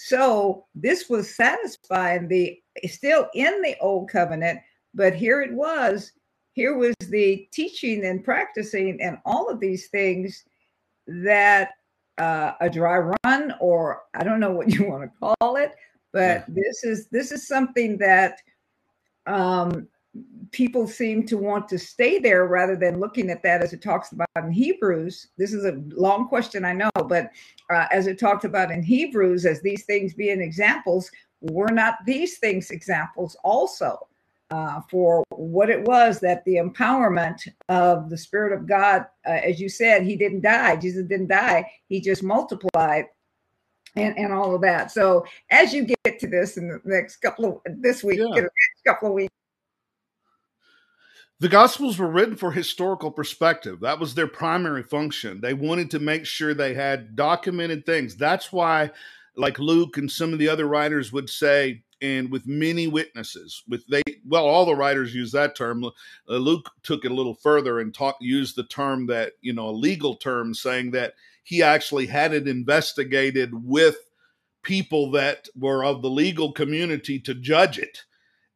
So 0.00 0.66
this 0.76 1.08
was 1.08 1.34
satisfying 1.34 2.28
the 2.28 2.56
still 2.86 3.28
in 3.34 3.60
the 3.62 3.76
old 3.80 4.08
covenant, 4.08 4.60
but 4.94 5.12
here 5.12 5.42
it 5.42 5.52
was. 5.52 6.12
Here 6.52 6.78
was 6.78 6.94
the 7.08 7.48
teaching 7.50 8.04
and 8.04 8.22
practicing 8.22 9.02
and 9.02 9.18
all 9.24 9.48
of 9.48 9.58
these 9.58 9.88
things 9.88 10.44
that 11.08 11.70
uh, 12.16 12.52
a 12.60 12.70
dry 12.70 13.12
run, 13.24 13.54
or 13.58 14.02
I 14.14 14.22
don't 14.22 14.38
know 14.38 14.52
what 14.52 14.70
you 14.72 14.88
want 14.88 15.02
to 15.02 15.34
call 15.40 15.56
it, 15.56 15.74
but 16.12 16.20
yeah. 16.20 16.44
this 16.46 16.84
is 16.84 17.08
this 17.08 17.32
is 17.32 17.48
something 17.48 17.98
that 17.98 18.38
um, 19.26 19.88
people 20.50 20.86
seem 20.86 21.26
to 21.26 21.36
want 21.36 21.68
to 21.68 21.78
stay 21.78 22.18
there 22.18 22.46
rather 22.46 22.76
than 22.76 23.00
looking 23.00 23.30
at 23.30 23.42
that 23.42 23.62
as 23.62 23.72
it 23.72 23.82
talks 23.82 24.12
about 24.12 24.28
in 24.36 24.50
Hebrews. 24.50 25.28
This 25.36 25.52
is 25.52 25.64
a 25.64 25.82
long 25.94 26.28
question, 26.28 26.64
I 26.64 26.72
know, 26.72 26.90
but 27.08 27.30
uh, 27.70 27.86
as 27.90 28.06
it 28.06 28.18
talked 28.18 28.44
about 28.44 28.70
in 28.70 28.82
Hebrews, 28.82 29.46
as 29.46 29.60
these 29.60 29.84
things 29.84 30.14
being 30.14 30.40
examples, 30.40 31.10
were 31.40 31.70
not 31.70 31.96
these 32.04 32.38
things 32.38 32.70
examples 32.70 33.36
also 33.44 34.08
uh, 34.50 34.80
for 34.90 35.24
what 35.30 35.70
it 35.70 35.82
was 35.84 36.20
that 36.20 36.44
the 36.44 36.56
empowerment 36.56 37.46
of 37.68 38.08
the 38.10 38.18
Spirit 38.18 38.52
of 38.52 38.66
God, 38.66 39.06
uh, 39.26 39.32
as 39.32 39.60
you 39.60 39.68
said, 39.68 40.02
He 40.02 40.16
didn't 40.16 40.40
die. 40.40 40.76
Jesus 40.76 41.06
didn't 41.06 41.28
die. 41.28 41.70
He 41.88 42.00
just 42.00 42.22
multiplied 42.22 43.06
and, 43.96 44.18
and 44.18 44.32
all 44.32 44.54
of 44.54 44.60
that. 44.62 44.90
So 44.90 45.24
as 45.50 45.72
you 45.74 45.84
get 45.84 46.18
to 46.20 46.26
this 46.26 46.56
in 46.56 46.68
the 46.68 46.80
next 46.84 47.16
couple 47.16 47.62
of 47.66 47.82
this 47.82 48.02
week, 48.02 48.18
yeah. 48.18 48.40
next 48.40 48.84
couple 48.86 49.08
of 49.08 49.14
weeks, 49.14 49.34
the 51.40 51.48
Gospels 51.48 51.98
were 51.98 52.10
written 52.10 52.36
for 52.36 52.50
historical 52.50 53.10
perspective. 53.10 53.80
That 53.80 54.00
was 54.00 54.14
their 54.14 54.26
primary 54.26 54.82
function. 54.82 55.40
They 55.40 55.54
wanted 55.54 55.90
to 55.92 56.00
make 56.00 56.26
sure 56.26 56.52
they 56.52 56.74
had 56.74 57.14
documented 57.14 57.86
things. 57.86 58.16
That's 58.16 58.52
why, 58.52 58.90
like 59.36 59.58
Luke 59.58 59.98
and 59.98 60.10
some 60.10 60.32
of 60.32 60.40
the 60.40 60.48
other 60.48 60.66
writers 60.66 61.12
would 61.12 61.30
say, 61.30 61.82
and 62.00 62.30
with 62.30 62.46
many 62.46 62.86
witnesses, 62.86 63.62
with 63.68 63.86
they 63.88 64.02
well, 64.26 64.44
all 64.44 64.66
the 64.66 64.74
writers 64.74 65.14
use 65.14 65.32
that 65.32 65.56
term. 65.56 65.84
Uh, 65.84 65.90
Luke 66.28 66.70
took 66.82 67.04
it 67.04 67.10
a 67.10 67.14
little 67.14 67.34
further 67.34 67.80
and 67.80 67.94
talked 67.94 68.22
used 68.22 68.56
the 68.56 68.64
term 68.64 69.06
that 69.06 69.32
you 69.40 69.52
know 69.52 69.68
a 69.68 69.70
legal 69.70 70.16
term, 70.16 70.54
saying 70.54 70.92
that 70.92 71.14
he 71.44 71.62
actually 71.62 72.06
had 72.06 72.34
it 72.34 72.46
investigated 72.46 73.50
with 73.52 73.96
people 74.62 75.10
that 75.12 75.48
were 75.56 75.84
of 75.84 76.02
the 76.02 76.10
legal 76.10 76.52
community 76.52 77.18
to 77.20 77.34
judge 77.34 77.78
it 77.78 78.04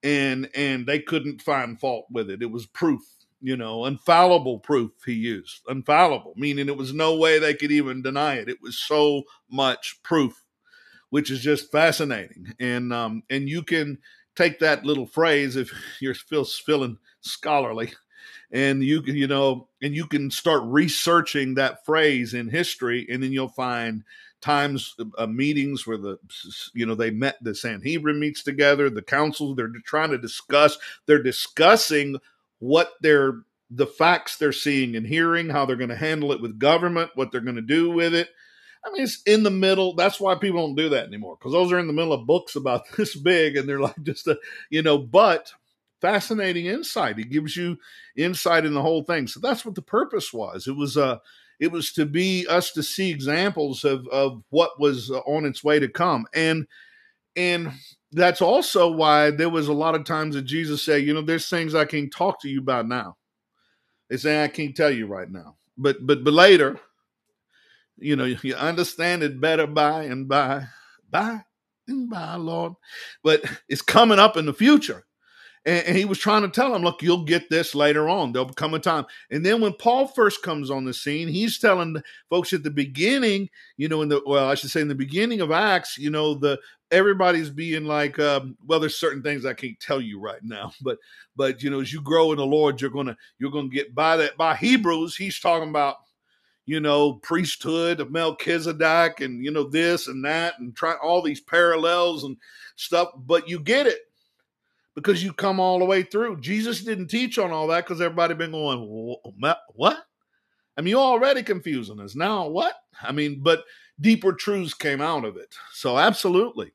and 0.03 0.49
and 0.55 0.87
they 0.87 0.99
couldn't 0.99 1.43
find 1.43 1.79
fault 1.79 2.07
with 2.11 2.31
it. 2.31 2.43
It 2.43 2.51
was 2.51 2.67
proof, 2.67 3.03
you 3.41 3.57
know, 3.57 3.87
infallible 3.87 4.59
proof 4.59 4.93
he 5.05 5.13
used. 5.13 5.61
Infallible, 5.69 6.35
meaning 6.37 6.69
it 6.69 6.77
was 6.77 6.93
no 6.93 7.17
way 7.17 7.39
they 7.39 7.55
could 7.55 7.73
even 7.73 8.03
deny 8.03 8.35
it. 8.35 8.49
It 8.49 8.63
was 8.63 8.79
so 8.79 9.23
much 9.51 10.01
proof, 10.03 10.43
which 11.11 11.31
is 11.31 11.41
just 11.41 11.71
fascinating. 11.73 12.55
And 12.61 12.93
um 12.93 13.23
and 13.31 13.49
you 13.49 13.63
can 13.63 13.99
take 14.35 14.61
that 14.61 14.85
little 14.85 15.07
phrase 15.07 15.57
if 15.57 15.73
you're 16.01 16.15
still 16.15 16.45
feeling 16.45 16.99
scholarly 17.21 17.93
and 18.53 18.85
you 18.85 19.03
can 19.03 19.17
you 19.17 19.27
know 19.27 19.69
and 19.81 19.95
you 19.95 20.07
can 20.07 20.31
start 20.31 20.63
researching 20.65 21.55
that 21.55 21.85
phrase 21.85 22.35
in 22.35 22.49
history 22.49 23.07
and 23.11 23.23
then 23.23 23.33
you'll 23.33 23.49
find 23.49 24.05
times 24.43 24.95
uh, 25.17 25.27
meetings 25.27 25.87
where 25.87 25.97
the 25.97 26.19
you 26.75 26.85
know 26.85 26.95
they 26.95 27.11
met 27.11 27.37
the 27.43 27.55
sanhedrin 27.55 28.21
meets 28.21 28.43
together 28.43 28.91
the 28.91 29.03
council 29.03 29.55
they're 29.55 29.71
trying 29.85 30.11
to 30.11 30.19
discuss 30.19 30.77
they're 31.07 31.23
discussing 31.23 32.17
what 32.59 32.93
they're 33.01 33.43
the 33.71 33.87
facts 33.87 34.37
they're 34.37 34.53
seeing 34.53 34.97
and 34.97 35.07
hearing 35.07 35.49
how 35.49 35.65
they're 35.65 35.77
going 35.77 35.89
to 35.89 35.97
handle 35.97 36.33
it 36.33 36.43
with 36.43 36.59
government 36.59 37.11
what 37.15 37.33
they're 37.33 37.41
going 37.41 37.57
to 37.57 37.63
do 37.63 37.91
with 37.91 38.15
it 38.15 38.29
i 38.85 38.91
mean 38.91 39.03
it's 39.03 39.23
in 39.23 39.43
the 39.43 39.51
middle 39.51 39.95
that's 39.95 40.21
why 40.21 40.35
people 40.35 40.67
don't 40.67 40.77
do 40.77 40.91
that 40.91 41.07
anymore 41.07 41.37
because 41.39 41.53
those 41.53 41.73
are 41.73 41.79
in 41.79 41.87
the 41.87 41.93
middle 41.93 42.13
of 42.13 42.27
books 42.27 42.57
about 42.57 42.83
this 42.97 43.17
big 43.17 43.57
and 43.57 43.69
they're 43.69 43.81
like 43.81 44.03
just 44.03 44.27
a 44.27 44.39
you 44.71 44.83
know 44.83 44.99
but 44.99 45.53
fascinating 46.03 46.67
insight. 46.67 47.19
It 47.21 47.31
gives 47.31 47.57
you 47.57 47.79
insight 48.17 48.67
in 48.67 48.75
the 48.75 48.83
whole 48.83 49.05
thing. 49.05 49.29
So 49.29 49.41
that's 49.41 49.65
what 49.65 49.77
the 49.77 49.83
purpose 49.83 50.33
was. 50.33 50.67
It 50.67 50.77
was 50.77 50.99
uh 50.99 51.19
it 51.61 51.71
was 51.71 51.93
to 51.93 52.07
be 52.07 52.47
us 52.49 52.73
to 52.73 52.83
see 52.83 53.11
examples 53.11 53.85
of 53.85 54.07
of 54.09 54.43
what 54.51 54.79
was 54.81 55.11
uh, 55.11 55.19
on 55.21 55.45
its 55.45 55.63
way 55.63 55.79
to 55.79 55.89
come. 55.89 56.27
And 56.35 56.67
and 57.37 57.73
that's 58.13 58.43
also 58.43 58.91
why 58.91 59.31
there 59.31 59.49
was 59.49 59.69
a 59.69 59.73
lot 59.73 59.95
of 59.95 60.05
times 60.05 60.35
that 60.35 60.43
Jesus 60.43 60.83
said, 60.83 61.03
you 61.03 61.15
know, 61.15 61.23
there's 61.23 61.49
things 61.49 61.75
I 61.75 61.85
can't 61.85 62.13
talk 62.13 62.41
to 62.43 62.49
you 62.49 62.61
about 62.61 62.87
now. 62.87 63.17
It's 64.11 64.25
saying 64.25 64.43
I 64.43 64.49
can't 64.49 64.77
tell 64.77 64.91
you 64.91 65.07
right 65.07 65.31
now. 65.31 65.57
But 65.79 66.07
but 66.07 66.23
but 66.25 66.35
later, 66.35 66.79
you 67.99 68.17
know, 68.17 68.25
you 68.25 68.55
understand 68.55 69.23
it 69.23 69.41
better 69.41 69.67
by 69.67 70.05
and 70.05 70.29
by, 70.29 70.67
by 71.11 71.45
and 71.89 72.11
by, 72.11 72.35
Lord. 72.35 72.75
But 73.23 73.45
it's 73.69 73.83
coming 73.83 74.19
up 74.19 74.37
in 74.37 74.47
the 74.47 74.53
future. 74.53 75.05
And, 75.65 75.87
and, 75.87 75.97
he 75.97 76.05
was 76.05 76.19
trying 76.19 76.43
to 76.43 76.49
tell 76.49 76.75
him, 76.75 76.83
look, 76.83 77.03
you'll 77.03 77.25
get 77.25 77.49
this 77.49 77.75
later 77.75 78.09
on. 78.09 78.33
There'll 78.33 78.49
come 78.49 78.75
a 78.75 78.81
time. 78.81 79.07
And 79.31 79.47
then 79.47 79.61
when 79.61 79.75
Paul 79.75 80.09
first 80.09 80.43
comes 80.43 80.71
on 80.71 80.85
the 80.85 80.93
scene, 80.93 81.29
he's 81.29 81.59
telling 81.59 82.03
folks 82.29 82.53
at 82.53 82.65
the 82.65 82.71
beginning, 82.71 83.49
you 83.77 83.89
know, 83.89 84.03
in 84.03 84.09
the 84.09 84.21
well, 84.27 84.49
I 84.49 84.55
should 84.55 84.71
say 84.71 84.81
in 84.81 84.89
the 84.89 84.95
beginning 84.95 85.41
of 85.41 85.53
Acts, 85.53 85.97
you 85.99 86.11
know, 86.11 86.35
the 86.35 86.59
everybody's 86.91 87.49
being 87.49 87.85
like, 87.85 88.19
um, 88.19 88.57
well, 88.67 88.81
there's 88.81 88.99
certain 88.99 89.23
things 89.23 89.47
I 89.47 89.55
can't 89.55 89.79
tell 89.79 90.01
you 90.01 90.19
right 90.19 90.43
now, 90.43 90.73
but 90.83 90.99
but 91.37 91.63
you 91.63 91.71
know, 91.71 91.81
as 91.81 91.93
you 91.93 92.03
grow 92.03 92.33
in 92.33 92.39
the 92.39 92.47
Lord, 92.47 92.81
you're 92.81 92.91
gonna 92.91 93.17
you're 93.39 93.53
gonna 93.53 93.69
get 93.69 93.95
by 93.95 94.17
that. 94.17 94.37
By 94.37 94.57
Hebrews, 94.57 95.17
he's 95.17 95.39
talking 95.39 95.71
about 95.71 95.97
you 96.65 96.79
know, 96.81 97.15
priesthood 97.15 97.99
of 97.99 98.13
Melchizedek 98.13 99.21
and, 99.21 99.45
you 99.45 99.51
know, 99.51 99.65
this 99.65 100.07
and 100.07 100.25
that 100.25 100.55
and 100.61 100.75
try 100.77 100.95
all 101.03 101.21
these 101.21 101.41
parallels 101.41 102.23
and 102.23 102.37
stuff, 102.77 103.09
but 103.17 103.49
you 103.49 103.59
get 103.59 103.87
it 103.87 103.99
because 104.95 105.23
you 105.23 105.33
come 105.33 105.59
all 105.61 105.79
the 105.79 105.85
way 105.85 106.03
through. 106.03 106.41
Jesus 106.41 106.83
didn't 106.83 107.09
teach 107.09 107.39
on 107.39 107.51
all 107.51 107.67
that 107.69 107.85
because 107.87 108.01
everybody 108.01 108.35
been 108.35 108.53
going, 108.53 109.17
what? 109.75 109.99
I 110.77 110.81
mean, 110.81 110.91
you're 110.91 111.01
already 111.01 111.43
confusing 111.43 112.01
us. 112.01 112.15
Now 112.15 112.49
what? 112.49 112.75
I 113.01 113.13
mean, 113.13 113.41
but 113.43 113.65
deeper 114.01 114.33
truths 114.33 114.75
came 114.75 115.01
out 115.01 115.25
of 115.25 115.37
it. 115.37 115.55
So 115.73 115.99
absolutely. 115.99 116.73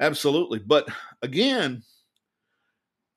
Absolutely. 0.00 0.58
But 0.58 0.88
again, 1.22 1.82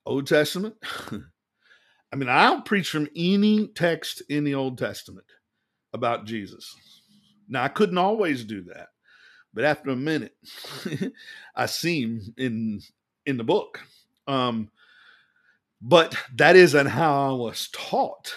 Old 0.05 0.27
Testament. 0.27 0.75
I 2.11 2.15
mean, 2.15 2.29
I'll 2.29 2.61
preach 2.61 2.89
from 2.89 3.07
any 3.15 3.67
text 3.67 4.23
in 4.29 4.43
the 4.43 4.55
Old 4.55 4.77
Testament 4.77 5.27
about 5.93 6.25
Jesus. 6.25 6.75
Now, 7.47 7.63
I 7.63 7.67
couldn't 7.67 7.97
always 7.97 8.43
do 8.43 8.63
that, 8.63 8.87
but 9.53 9.63
after 9.63 9.91
a 9.91 9.95
minute, 9.95 10.35
I 11.55 11.65
see 11.67 12.01
him 12.01 12.33
in 12.37 12.81
in 13.25 13.37
the 13.37 13.43
book. 13.43 13.81
Um, 14.29 14.69
but 15.81 16.15
that 16.35 16.55
isn't 16.55 16.85
how 16.85 17.31
I 17.31 17.33
was 17.33 17.69
taught. 17.73 18.33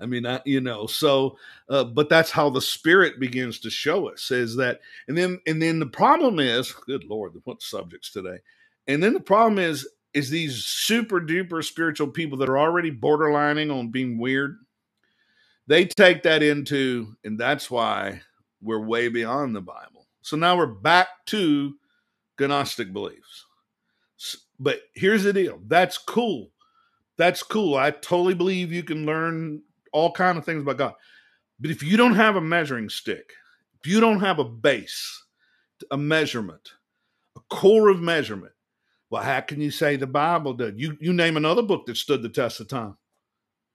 I 0.00 0.06
mean, 0.06 0.26
I, 0.26 0.40
you 0.44 0.60
know, 0.60 0.86
so, 0.86 1.38
uh, 1.68 1.84
but 1.84 2.08
that's 2.08 2.30
how 2.30 2.50
the 2.50 2.60
Spirit 2.60 3.20
begins 3.20 3.60
to 3.60 3.70
show 3.70 4.08
us 4.08 4.32
is 4.32 4.56
that, 4.56 4.80
and 5.06 5.16
then, 5.16 5.40
and 5.46 5.62
then 5.62 5.78
the 5.78 5.86
problem 5.86 6.40
is, 6.40 6.72
good 6.72 7.04
Lord, 7.04 7.34
what 7.44 7.62
subjects 7.62 8.10
today? 8.10 8.38
And 8.88 9.00
then 9.00 9.14
the 9.14 9.20
problem 9.20 9.60
is, 9.60 9.88
is 10.12 10.28
these 10.28 10.64
super 10.64 11.20
duper 11.20 11.64
spiritual 11.64 12.08
people 12.08 12.36
that 12.38 12.48
are 12.48 12.58
already 12.58 12.90
borderlining 12.90 13.72
on 13.72 13.92
being 13.92 14.18
weird. 14.18 14.58
They 15.68 15.84
take 15.84 16.24
that 16.24 16.42
into, 16.42 17.14
and 17.22 17.38
that's 17.38 17.70
why 17.70 18.22
we're 18.60 18.84
way 18.84 19.08
beyond 19.08 19.54
the 19.54 19.60
Bible. 19.60 20.08
So 20.22 20.36
now 20.36 20.56
we're 20.56 20.66
back 20.66 21.08
to 21.26 21.74
Gnostic 22.40 22.92
beliefs. 22.92 23.46
But 24.58 24.80
here's 24.94 25.24
the 25.24 25.32
deal. 25.32 25.60
That's 25.66 25.98
cool. 25.98 26.50
That's 27.16 27.42
cool. 27.42 27.76
I 27.76 27.90
totally 27.90 28.34
believe 28.34 28.72
you 28.72 28.82
can 28.82 29.06
learn 29.06 29.62
all 29.92 30.12
kind 30.12 30.38
of 30.38 30.44
things 30.44 30.62
about 30.62 30.78
God. 30.78 30.94
But 31.60 31.70
if 31.70 31.82
you 31.82 31.96
don't 31.96 32.14
have 32.14 32.36
a 32.36 32.40
measuring 32.40 32.88
stick, 32.88 33.32
if 33.80 33.90
you 33.90 34.00
don't 34.00 34.20
have 34.20 34.38
a 34.38 34.44
base, 34.44 35.24
a 35.90 35.96
measurement, 35.96 36.72
a 37.36 37.40
core 37.54 37.88
of 37.88 38.00
measurement, 38.00 38.52
well, 39.10 39.22
how 39.22 39.40
can 39.40 39.60
you 39.60 39.70
say 39.70 39.96
the 39.96 40.06
Bible 40.06 40.54
did? 40.54 40.80
You 40.80 40.96
you 41.00 41.12
name 41.12 41.36
another 41.36 41.62
book 41.62 41.86
that 41.86 41.96
stood 41.96 42.22
the 42.22 42.30
test 42.30 42.60
of 42.60 42.68
time. 42.68 42.96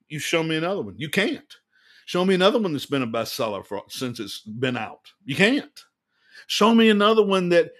You 0.09 0.19
show 0.19 0.41
me 0.41 0.55
another 0.55 0.81
one. 0.81 0.95
You 0.97 1.09
can't. 1.09 1.55
Show 2.05 2.25
me 2.25 2.33
another 2.33 2.59
one 2.59 2.71
that's 2.71 2.85
been 2.85 3.03
a 3.03 3.07
bestseller 3.07 3.65
for 3.65 3.83
since 3.89 4.19
it's 4.19 4.39
been 4.39 4.77
out. 4.77 5.11
You 5.25 5.35
can't. 5.35 5.83
Show 6.47 6.73
me 6.73 6.89
another 6.89 7.23
one 7.23 7.49
that 7.49 7.71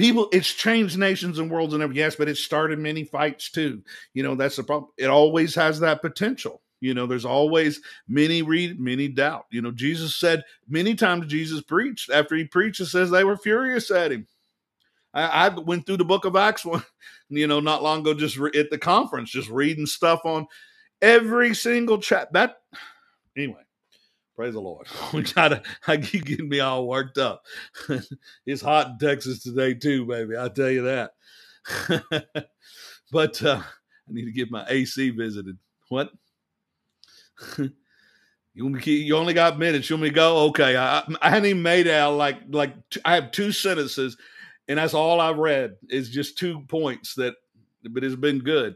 people 0.00 0.28
it's 0.32 0.52
changed 0.52 0.98
nations 0.98 1.38
and 1.38 1.50
worlds 1.50 1.74
and 1.74 1.82
everything 1.82 2.02
yes 2.02 2.16
but 2.16 2.28
it 2.28 2.36
started 2.36 2.78
many 2.78 3.04
fights 3.04 3.50
too. 3.50 3.82
You 4.14 4.22
know 4.22 4.34
that's 4.34 4.56
the 4.56 4.64
problem. 4.64 4.90
It 4.96 5.06
always 5.06 5.54
has 5.54 5.80
that 5.80 6.00
potential. 6.00 6.62
You 6.80 6.94
know 6.94 7.06
there's 7.06 7.26
always 7.26 7.80
many 8.08 8.42
read 8.42 8.80
many 8.80 9.08
doubt. 9.08 9.46
You 9.50 9.60
know 9.60 9.70
jesus 9.70 10.16
said 10.16 10.42
many 10.68 10.94
times 10.94 11.26
jesus 11.26 11.60
preached 11.60 12.10
after 12.10 12.34
he 12.34 12.44
preached 12.44 12.80
it 12.80 12.86
says 12.86 13.10
they 13.10 13.24
were 13.24 13.36
furious 13.36 13.90
at 13.90 14.12
him. 14.12 14.26
I, 15.12 15.22
I 15.22 15.48
went 15.48 15.86
through 15.86 15.98
the 15.98 16.04
book 16.04 16.24
of 16.24 16.34
acts 16.34 16.64
one 16.64 16.82
you 17.28 17.46
know 17.46 17.60
not 17.60 17.82
long 17.82 18.00
ago 18.00 18.14
just 18.14 18.38
re- 18.38 18.52
at 18.54 18.70
the 18.70 18.78
conference 18.78 19.30
just 19.30 19.50
reading 19.50 19.86
stuff 19.86 20.20
on 20.24 20.46
every 21.02 21.54
single 21.54 21.98
chat 21.98 22.32
that 22.32 22.56
anyway 23.36 23.60
Praise 24.40 24.54
the 24.54 24.60
Lord. 24.62 24.86
We 25.12 25.22
gotta 25.22 25.62
I 25.86 25.98
keep 25.98 26.24
getting 26.24 26.48
me 26.48 26.60
all 26.60 26.88
worked 26.88 27.18
up. 27.18 27.44
it's 28.46 28.62
hot 28.62 28.86
in 28.86 28.98
Texas 28.98 29.42
today 29.42 29.74
too, 29.74 30.06
baby. 30.06 30.34
I'll 30.34 30.48
tell 30.48 30.70
you 30.70 30.80
that. 30.80 31.10
but 33.12 33.42
uh, 33.42 33.60
I 33.60 34.08
need 34.08 34.24
to 34.24 34.32
get 34.32 34.50
my 34.50 34.64
AC 34.66 35.10
visited. 35.10 35.58
What? 35.90 36.10
you 37.58 37.74
you 38.54 39.14
only 39.14 39.34
got 39.34 39.58
minutes. 39.58 39.90
You 39.90 39.96
want 39.96 40.04
me 40.04 40.08
to 40.08 40.14
go? 40.14 40.38
Okay. 40.46 40.74
I 40.74 41.04
I 41.20 41.28
hadn't 41.28 41.50
even 41.50 41.62
made 41.62 41.86
out 41.86 42.14
like 42.14 42.38
like 42.48 42.74
I 43.04 43.16
have 43.16 43.32
two 43.32 43.52
sentences, 43.52 44.16
and 44.68 44.78
that's 44.78 44.94
all 44.94 45.20
I've 45.20 45.36
read 45.36 45.76
is 45.90 46.08
just 46.08 46.38
two 46.38 46.62
points 46.62 47.14
that, 47.16 47.34
but 47.90 48.04
it's 48.04 48.16
been 48.16 48.38
good. 48.38 48.74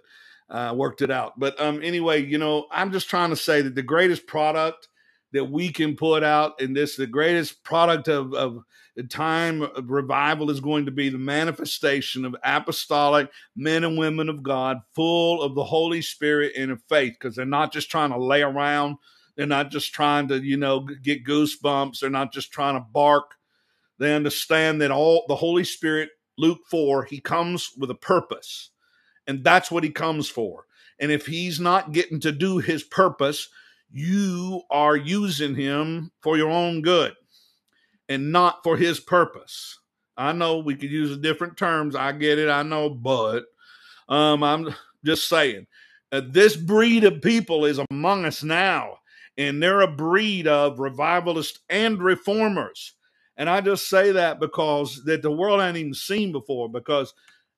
I 0.51 0.67
uh, 0.67 0.75
worked 0.75 1.01
it 1.01 1.11
out. 1.11 1.41
But 1.41 1.59
um, 1.59 1.81
anyway, 1.83 2.23
you 2.23 2.37
know, 2.37 2.67
I'm 2.71 2.93
just 2.93 3.09
trying 3.09 3.31
to 3.31 3.37
say 3.37 3.63
that 3.63 3.75
the 3.75 3.83
greatest 3.83 4.27
product 4.27 4.89
that 5.35 5.45
we 5.45 5.71
can 5.71 5.97
put 5.97 6.23
out 6.23 6.61
and 6.61 6.75
this 6.75 6.97
the 6.97 7.07
greatest 7.07 7.63
product 7.65 8.09
of, 8.09 8.33
of 8.35 8.65
time 9.11 9.63
of 9.63 9.91
revival 9.91 10.51
is 10.51 10.61
going 10.61 10.87
to 10.87 10.93
be 10.93 11.09
the 11.09 11.19
manifestation 11.19 12.25
of 12.25 12.37
apostolic 12.45 13.29
men 13.57 13.83
and 13.83 13.99
women 13.99 14.29
of 14.29 14.45
god 14.45 14.81
full 14.95 15.43
of 15.43 15.57
the 15.57 15.65
holy 15.65 16.01
spirit 16.01 16.53
and 16.57 16.71
of 16.71 16.81
faith 16.89 17.15
because 17.15 17.35
they're 17.35 17.45
not 17.45 17.73
just 17.73 17.91
trying 17.91 18.11
to 18.11 18.19
lay 18.19 18.43
around. 18.43 18.97
They're 19.37 19.47
not 19.47 19.73
just 19.73 19.93
trying 19.93 20.29
to 20.29 20.41
you 20.41 20.57
know 20.57 20.81
get 21.03 21.27
goosebumps. 21.27 21.99
They're 21.99 22.11
not 22.11 22.33
just 22.33 22.53
trying 22.53 22.77
to 22.77 22.87
bark. 22.93 23.35
They 23.99 24.15
understand 24.15 24.81
that 24.81 24.93
all 24.93 25.25
the 25.27 25.37
holy 25.37 25.65
spirit 25.65 26.11
luke 26.39 26.61
4 26.71 27.05
he 27.05 27.21
comes 27.21 27.71
with 27.77 27.91
a 27.91 27.97
purpose 27.97 28.71
and 29.27 29.43
that's 29.43 29.71
what 29.71 29.85
he 29.85 29.91
comes 29.91 30.29
for. 30.29 30.67
And 31.01 31.11
if 31.11 31.27
he's 31.27 31.59
not 31.59 31.91
getting 31.91 32.21
to 32.21 32.31
do 32.31 32.59
his 32.59 32.85
purpose 32.85 33.49
you 33.97 34.63
are 34.71 34.97
using 34.97 35.55
him 35.55 36.11
for 36.21 36.37
your 36.37 36.51
own 36.51 36.83
good 36.83 37.15
and 38.09 38.33
not 38.33 38.65
for 38.65 38.77
his 38.77 38.99
purpose. 38.99 39.79
I 40.17 40.33
know 40.33 40.59
we 40.59 40.75
could 40.75 40.91
use 40.91 41.17
different 41.19 41.57
terms. 41.57 41.95
I 41.95 42.11
get 42.13 42.39
it. 42.41 42.51
I 42.51 42.65
know, 42.65 42.91
but 42.91 43.45
um, 44.09 44.43
I'm 44.43 44.75
just 45.05 45.29
saying 45.29 45.67
uh, 46.11 46.23
this 46.29 46.57
breed 46.57 47.05
of 47.05 47.23
people 47.23 47.65
is 47.65 47.81
among 47.91 48.25
us 48.25 48.43
now, 48.43 48.99
and 49.39 49.63
they're 49.63 49.83
a 49.83 49.89
breed 49.89 50.49
of 50.49 50.81
revivalists 50.81 51.61
and 51.69 52.03
reformers. 52.03 52.95
And 53.37 53.49
I 53.49 53.61
just 53.61 53.89
say 53.89 54.13
that 54.13 54.41
because 54.41 55.05
that 55.05 55.23
the 55.23 55.31
world 55.31 55.61
hadn't 55.61 55.77
even 55.77 55.95
seen 55.95 56.33
before. 56.33 56.69
Because 56.69 57.15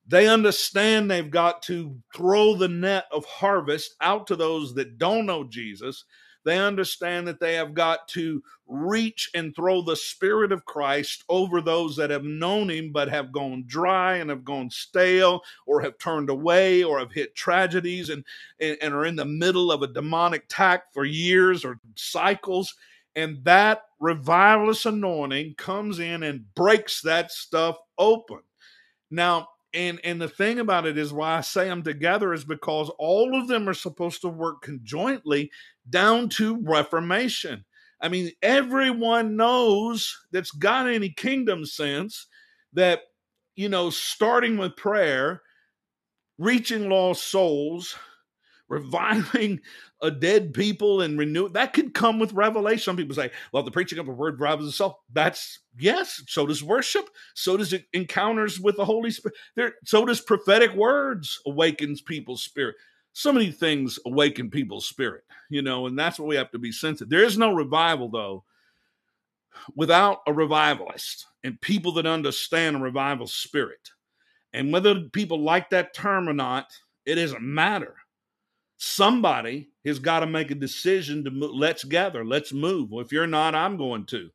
They 0.07 0.29
understand 0.29 1.11
they've 1.11 1.31
got 1.31 1.63
to 1.63 1.97
throw 2.15 2.55
the 2.55 2.69
net 2.69 3.07
of 3.11 3.25
harvest 3.25 3.97
out 4.01 4.27
to 4.29 4.37
those 4.37 4.75
that 4.75 4.99
don't 4.99 5.27
know 5.27 5.45
Jesus. 5.45 6.05
They 6.47 6.61
understand 6.61 7.27
that 7.27 7.41
they 7.41 7.55
have 7.55 7.75
got 7.75 8.07
to 8.11 8.41
reach 8.69 9.29
and 9.35 9.55
throw 9.55 9.83
the 9.83 9.97
Spirit 9.97 10.53
of 10.53 10.65
Christ 10.65 11.25
over 11.29 11.61
those 11.61 11.97
that 11.97 12.11
have 12.11 12.23
known 12.23 12.71
Him 12.71 12.93
but 12.93 13.09
have 13.09 13.33
gone 13.33 13.65
dry 13.67 14.19
and 14.19 14.31
have 14.31 14.45
gone 14.45 14.71
stale 14.71 15.43
or 15.67 15.81
have 15.81 15.99
turned 15.99 16.31
away 16.31 16.85
or 16.85 17.01
have 17.01 17.11
hit 17.11 17.35
tragedies 17.35 18.11
and, 18.11 18.25
and, 18.61 18.79
and 18.81 18.95
are 18.95 19.07
in 19.07 19.17
the 19.17 19.25
middle 19.25 19.73
of 19.73 19.83
a 19.83 19.89
demonic 19.89 20.45
attack 20.45 20.93
for 20.95 21.05
years 21.05 21.65
or 21.65 21.81
cycles. 21.97 22.77
And 23.17 23.43
that 23.43 23.83
revivalist 23.99 24.87
anointing 24.87 25.57
comes 25.57 25.99
in 25.99 26.23
and 26.23 26.55
breaks 26.55 27.01
that 27.03 27.33
stuff 27.33 27.77
open. 27.99 28.39
Now, 29.11 29.49
and 29.77 30.01
and 30.03 30.21
the 30.21 30.29
thing 30.29 30.59
about 30.59 30.87
it 30.87 30.97
is 30.97 31.13
why 31.13 31.37
I 31.37 31.43
say 31.43 31.67
them 31.67 31.83
together 31.83 32.33
is 32.33 32.45
because 32.45 32.91
all 32.99 33.39
of 33.39 33.47
them 33.47 33.69
are 33.69 33.75
supposed 33.75 34.23
to 34.23 34.29
work 34.29 34.63
conjointly 34.63 35.51
down 35.89 36.31
to 36.31 36.59
reformation. 36.63 37.65
I 38.01 38.09
mean, 38.09 38.33
everyone 38.43 39.37
knows 39.37 40.19
that's 40.33 40.51
got 40.51 40.89
any 40.89 41.11
kingdom 41.11 41.65
sense 41.65 42.27
that 42.73 43.03
you 43.55 43.69
know, 43.69 43.91
starting 43.91 44.59
with 44.59 44.77
prayer, 44.77 45.43
reaching 46.39 46.89
lost 46.91 47.25
souls, 47.25 47.97
reviving 48.69 49.61
a 50.03 50.11
dead 50.11 50.53
people 50.53 51.01
and 51.01 51.19
renew 51.19 51.49
that 51.51 51.73
could 51.73 51.95
come 51.95 52.19
with 52.19 52.33
revelation. 52.33 52.85
Some 52.85 52.97
people 52.97 53.15
say, 53.15 53.31
well, 53.53 53.63
the 53.63 53.71
preaching 53.71 53.99
of 53.99 54.09
a 54.09 54.13
word 54.13 54.41
revives 54.41 54.67
itself. 54.67 54.97
That's 55.13 55.61
yes. 55.79 56.23
So 56.29 56.47
does 56.47 56.63
worship. 56.63 57.09
So 57.35 57.57
does 57.57 57.75
encounters 57.93 58.61
with 58.61 58.77
the 58.77 58.85
Holy 58.85 59.11
Spirit. 59.11 59.37
There, 59.55 59.75
so 59.85 60.05
does 60.05 60.21
prophetic 60.21 60.75
words 60.75 61.41
awakens 61.47 62.01
people's 62.01 62.43
spirit. 62.43 62.77
So 63.13 63.33
many 63.33 63.51
things 63.51 63.99
awaken 64.05 64.51
people's 64.51 64.87
spirit, 64.87 65.25
you 65.49 65.63
know, 65.63 65.87
and 65.87 65.99
that's 65.99 66.19
what 66.19 66.29
we 66.29 66.37
have 66.37 66.51
to 66.51 66.59
be 66.59 66.71
sensitive. 66.71 67.09
There 67.09 67.25
is 67.25 67.39
no 67.39 67.55
revival 67.55 68.11
though 68.11 68.45
without 69.75 70.19
a 70.27 70.35
revivalist 70.35 71.27
and 71.43 71.59
people 71.63 71.93
that 71.93 72.07
understand 72.07 72.77
a 72.77 72.81
revival 72.81 73.27
spirit. 73.27 73.91
And 74.53 74.71
whether 74.71 75.01
people 75.01 75.41
like 75.41 75.71
that 75.71 75.95
term 75.95 76.29
or 76.29 76.35
not, 76.35 76.71
it 77.07 77.15
doesn't 77.15 77.43
matter 77.43 77.97
somebody 78.77 79.69
has 79.85 79.99
got 79.99 80.21
to 80.21 80.27
make 80.27 80.51
a 80.51 80.55
decision 80.55 81.25
to. 81.25 81.31
Let's 81.31 81.85
gather, 81.85 82.25
let's 82.25 82.53
move. 82.53 82.91
Well, 82.91 83.05
if 83.05 83.13
you're 83.13 83.27
not, 83.27 83.55
I'm 83.55 83.77
going 83.77 84.07
to. 84.07 84.31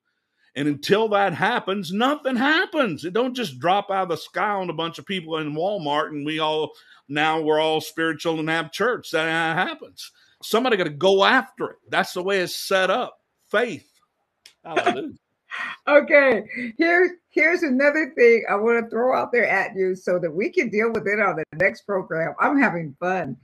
And 0.56 0.68
until 0.68 1.08
that 1.10 1.34
happens, 1.34 1.94
nothing 1.94 2.36
happens. 2.36 3.06
It 3.06 3.14
don't 3.14 3.36
just 3.36 3.60
drop 3.60 3.90
out 3.90 4.04
of 4.04 4.10
the 4.10 4.18
sky 4.18 4.50
on 4.50 4.70
a 4.70 4.74
bunch 4.74 5.00
of 5.00 5.06
people 5.06 5.38
in 5.38 5.54
Walmart 5.54 6.08
and 6.08 6.26
we 6.26 6.40
all 6.40 6.72
now 7.08 7.42
we're 7.42 7.60
all 7.60 7.80
spiritual 7.82 8.40
and 8.40 8.50
have 8.50 8.72
church. 8.72 9.12
That 9.12 9.28
uh, 9.28 9.54
happens. 9.54 10.12
Somebody 10.44 10.78
got 10.78 10.86
to 10.86 10.90
go 10.90 11.24
after 11.24 11.72
it. 11.72 11.78
That's 11.90 12.14
the 12.14 12.24
way 12.24 12.40
it's 12.40 12.56
set 12.56 12.90
up. 12.90 13.18
Faith. 13.50 13.88
Hallelujah. 14.64 15.12
Okay, 15.88 16.46
here's 16.78 17.12
here's 17.30 17.64
another 17.64 18.14
thing 18.16 18.46
I 18.50 18.56
want 18.56 18.84
to 18.84 18.90
throw 18.90 19.18
out 19.18 19.32
there 19.32 19.48
at 19.48 19.76
you 19.76 19.96
so 19.96 20.20
that 20.20 20.32
we 20.32 20.50
can 20.50 20.70
deal 20.70 20.92
with 20.92 21.08
it 21.08 21.20
on 21.20 21.38
the 21.38 21.46
next 21.58 21.84
program. 21.84 22.34
I'm 22.40 22.60
having 22.60 22.96
fun. 23.00 23.38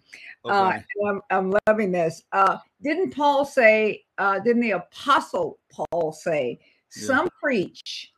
Okay. 0.45 0.53
Uh, 0.53 0.79
I'm, 1.07 1.21
I'm, 1.29 1.53
loving 1.67 1.91
this. 1.91 2.23
Uh, 2.31 2.57
didn't 2.81 3.11
Paul 3.11 3.45
say, 3.45 4.03
uh, 4.17 4.39
didn't 4.39 4.61
the 4.61 4.71
apostle 4.71 5.59
Paul 5.71 6.11
say, 6.11 6.59
yeah. 6.95 7.07
some 7.07 7.29
preach 7.41 8.11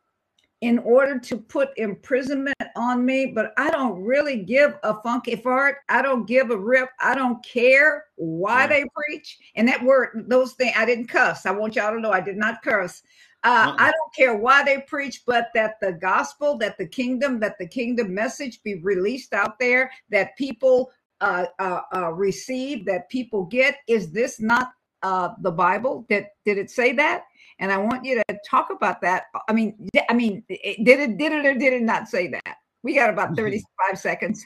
in 0.60 0.78
order 0.80 1.18
to 1.18 1.38
put 1.38 1.70
imprisonment 1.78 2.56
on 2.76 3.04
me, 3.04 3.26
but 3.26 3.52
I 3.56 3.70
don't 3.70 4.02
really 4.02 4.42
give 4.42 4.78
a 4.82 5.00
funky 5.02 5.36
fart. 5.36 5.78
I 5.88 6.02
don't 6.02 6.26
give 6.26 6.50
a 6.50 6.56
rip. 6.56 6.90
I 7.00 7.14
don't 7.14 7.42
care 7.44 8.04
why 8.16 8.62
yeah. 8.62 8.66
they 8.66 8.84
preach. 8.94 9.38
And 9.56 9.66
that 9.68 9.82
word, 9.82 10.26
those 10.28 10.52
things, 10.52 10.74
I 10.76 10.84
didn't 10.84 11.06
cuss. 11.06 11.46
I 11.46 11.50
want 11.50 11.76
y'all 11.76 11.92
to 11.92 12.00
know 12.00 12.12
I 12.12 12.20
did 12.20 12.36
not 12.36 12.62
curse. 12.62 13.02
Uh, 13.42 13.48
uh-uh. 13.48 13.76
I 13.78 13.90
don't 13.90 14.14
care 14.14 14.36
why 14.36 14.62
they 14.64 14.82
preach, 14.86 15.22
but 15.26 15.48
that 15.54 15.80
the 15.80 15.92
gospel, 15.92 16.58
that 16.58 16.76
the 16.78 16.86
kingdom, 16.86 17.40
that 17.40 17.56
the 17.58 17.66
kingdom 17.66 18.12
message 18.14 18.62
be 18.62 18.80
released 18.82 19.32
out 19.32 19.58
there, 19.58 19.90
that 20.10 20.36
people 20.36 20.90
uh, 21.20 21.46
uh, 21.58 21.80
uh, 21.94 22.12
receive, 22.12 22.84
that 22.86 23.08
people 23.08 23.44
get. 23.44 23.76
Is 23.88 24.12
this 24.12 24.40
not 24.40 24.72
uh, 25.02 25.30
the 25.40 25.50
Bible? 25.50 26.04
Did 26.08 26.26
did 26.44 26.58
it 26.58 26.70
say 26.70 26.92
that? 26.92 27.24
And 27.58 27.72
I 27.72 27.78
want 27.78 28.04
you 28.04 28.22
to 28.28 28.38
talk 28.48 28.70
about 28.70 29.00
that. 29.02 29.24
I 29.48 29.52
mean, 29.52 29.88
I 30.08 30.14
mean, 30.14 30.44
did 30.48 31.00
it 31.00 31.16
did 31.16 31.32
it 31.32 31.46
or 31.46 31.54
did 31.54 31.72
it 31.72 31.82
not 31.82 32.08
say 32.08 32.28
that? 32.28 32.56
We 32.82 32.94
got 32.94 33.10
about 33.10 33.36
thirty 33.36 33.62
five 33.86 33.98
seconds. 33.98 34.44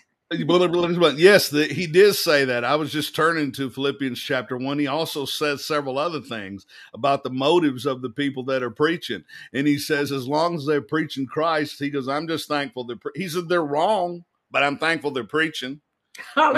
Yes, 1.18 1.48
the, 1.48 1.66
he 1.66 1.86
did 1.86 2.14
say 2.14 2.44
that. 2.44 2.64
I 2.64 2.76
was 2.76 2.92
just 2.92 3.14
turning 3.14 3.52
to 3.52 3.70
Philippians 3.70 4.20
chapter 4.20 4.56
one. 4.56 4.78
He 4.78 4.86
also 4.86 5.24
says 5.24 5.64
several 5.64 5.98
other 5.98 6.20
things 6.20 6.66
about 6.92 7.22
the 7.22 7.30
motives 7.30 7.86
of 7.86 8.02
the 8.02 8.10
people 8.10 8.42
that 8.44 8.62
are 8.62 8.70
preaching. 8.70 9.24
And 9.52 9.66
he 9.66 9.78
says, 9.78 10.12
as 10.12 10.26
long 10.26 10.56
as 10.56 10.66
they're 10.66 10.82
preaching 10.82 11.26
Christ, 11.26 11.78
he 11.78 11.90
goes, 11.90 12.08
I'm 12.08 12.28
just 12.28 12.48
thankful. 12.48 12.84
They're 12.84 12.96
pre-. 12.96 13.12
He 13.14 13.28
said, 13.28 13.48
they're 13.48 13.64
wrong, 13.64 14.24
but 14.50 14.62
I'm 14.62 14.78
thankful 14.78 15.10
they're 15.10 15.24
preaching. 15.24 15.80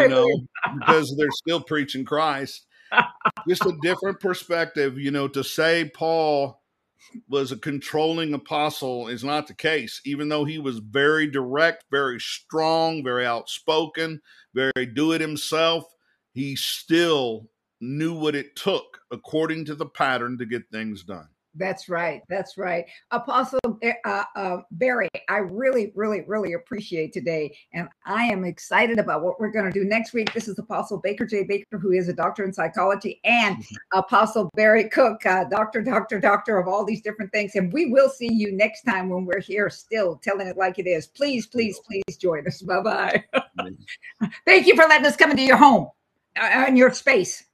You 0.02 0.08
know, 0.08 0.46
because 0.78 1.14
they're 1.16 1.30
still 1.30 1.60
preaching 1.60 2.04
Christ. 2.04 2.66
just 3.48 3.64
a 3.64 3.76
different 3.82 4.20
perspective, 4.20 4.98
you 4.98 5.10
know, 5.10 5.28
to 5.28 5.42
say 5.42 5.90
Paul 5.94 6.60
was 7.28 7.52
a 7.52 7.56
controlling 7.56 8.34
apostle 8.34 9.08
is 9.08 9.24
not 9.24 9.46
the 9.46 9.54
case, 9.54 10.00
even 10.04 10.28
though 10.28 10.44
he 10.44 10.58
was 10.58 10.78
very 10.78 11.26
direct, 11.26 11.84
very 11.90 12.20
strong, 12.20 13.02
very 13.02 13.26
outspoken, 13.26 14.20
very 14.54 14.86
do 14.94 15.12
it 15.12 15.20
himself. 15.20 15.84
He 16.32 16.56
still 16.56 17.50
knew 17.80 18.14
what 18.14 18.34
it 18.34 18.56
took 18.56 18.98
according 19.10 19.64
to 19.66 19.74
the 19.74 19.86
pattern 19.86 20.38
to 20.38 20.46
get 20.46 20.70
things 20.70 21.04
done. 21.04 21.28
That's 21.58 21.88
right. 21.88 22.22
That's 22.28 22.58
right. 22.58 22.84
Apostle 23.10 23.60
eh, 23.82 23.94
uh, 24.04 24.24
uh, 24.34 24.58
Barry, 24.72 25.08
I 25.28 25.38
really, 25.38 25.92
really, 25.94 26.22
really 26.26 26.52
appreciate 26.52 27.12
today. 27.12 27.56
And 27.72 27.88
I 28.04 28.24
am 28.24 28.44
excited 28.44 28.98
about 28.98 29.22
what 29.22 29.40
we're 29.40 29.50
going 29.50 29.64
to 29.64 29.70
do 29.70 29.84
next 29.84 30.12
week. 30.12 30.32
This 30.32 30.48
is 30.48 30.58
Apostle 30.58 30.98
Baker 30.98 31.24
J. 31.24 31.44
Baker, 31.44 31.78
who 31.78 31.92
is 31.92 32.08
a 32.08 32.12
doctor 32.12 32.44
in 32.44 32.52
psychology, 32.52 33.20
and 33.24 33.56
mm-hmm. 33.56 33.98
Apostle 33.98 34.50
Barry 34.54 34.88
Cook, 34.88 35.24
uh, 35.24 35.44
doctor, 35.44 35.82
doctor, 35.82 36.20
doctor 36.20 36.58
of 36.58 36.68
all 36.68 36.84
these 36.84 37.00
different 37.00 37.32
things. 37.32 37.54
And 37.54 37.72
we 37.72 37.86
will 37.86 38.10
see 38.10 38.32
you 38.32 38.52
next 38.52 38.82
time 38.82 39.08
when 39.08 39.24
we're 39.24 39.40
here 39.40 39.70
still 39.70 40.16
telling 40.16 40.46
it 40.46 40.56
like 40.56 40.78
it 40.78 40.86
is. 40.86 41.06
Please, 41.06 41.46
please, 41.46 41.80
please 41.86 42.16
join 42.18 42.46
us. 42.46 42.60
Bye 42.62 42.80
bye. 42.82 43.24
Thank 44.44 44.66
you 44.66 44.76
for 44.76 44.86
letting 44.88 45.06
us 45.06 45.16
come 45.16 45.30
into 45.30 45.42
your 45.42 45.56
home 45.56 45.88
and 46.36 46.74
uh, 46.74 46.76
your 46.76 46.92
space. 46.92 47.45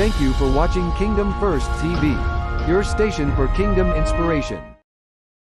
Thank 0.00 0.18
you 0.18 0.32
for 0.32 0.50
watching 0.50 0.90
Kingdom 0.92 1.38
First 1.38 1.68
TV, 1.72 2.16
your 2.66 2.82
station 2.82 3.36
for 3.36 3.48
kingdom 3.48 3.92
inspiration. 3.92 4.79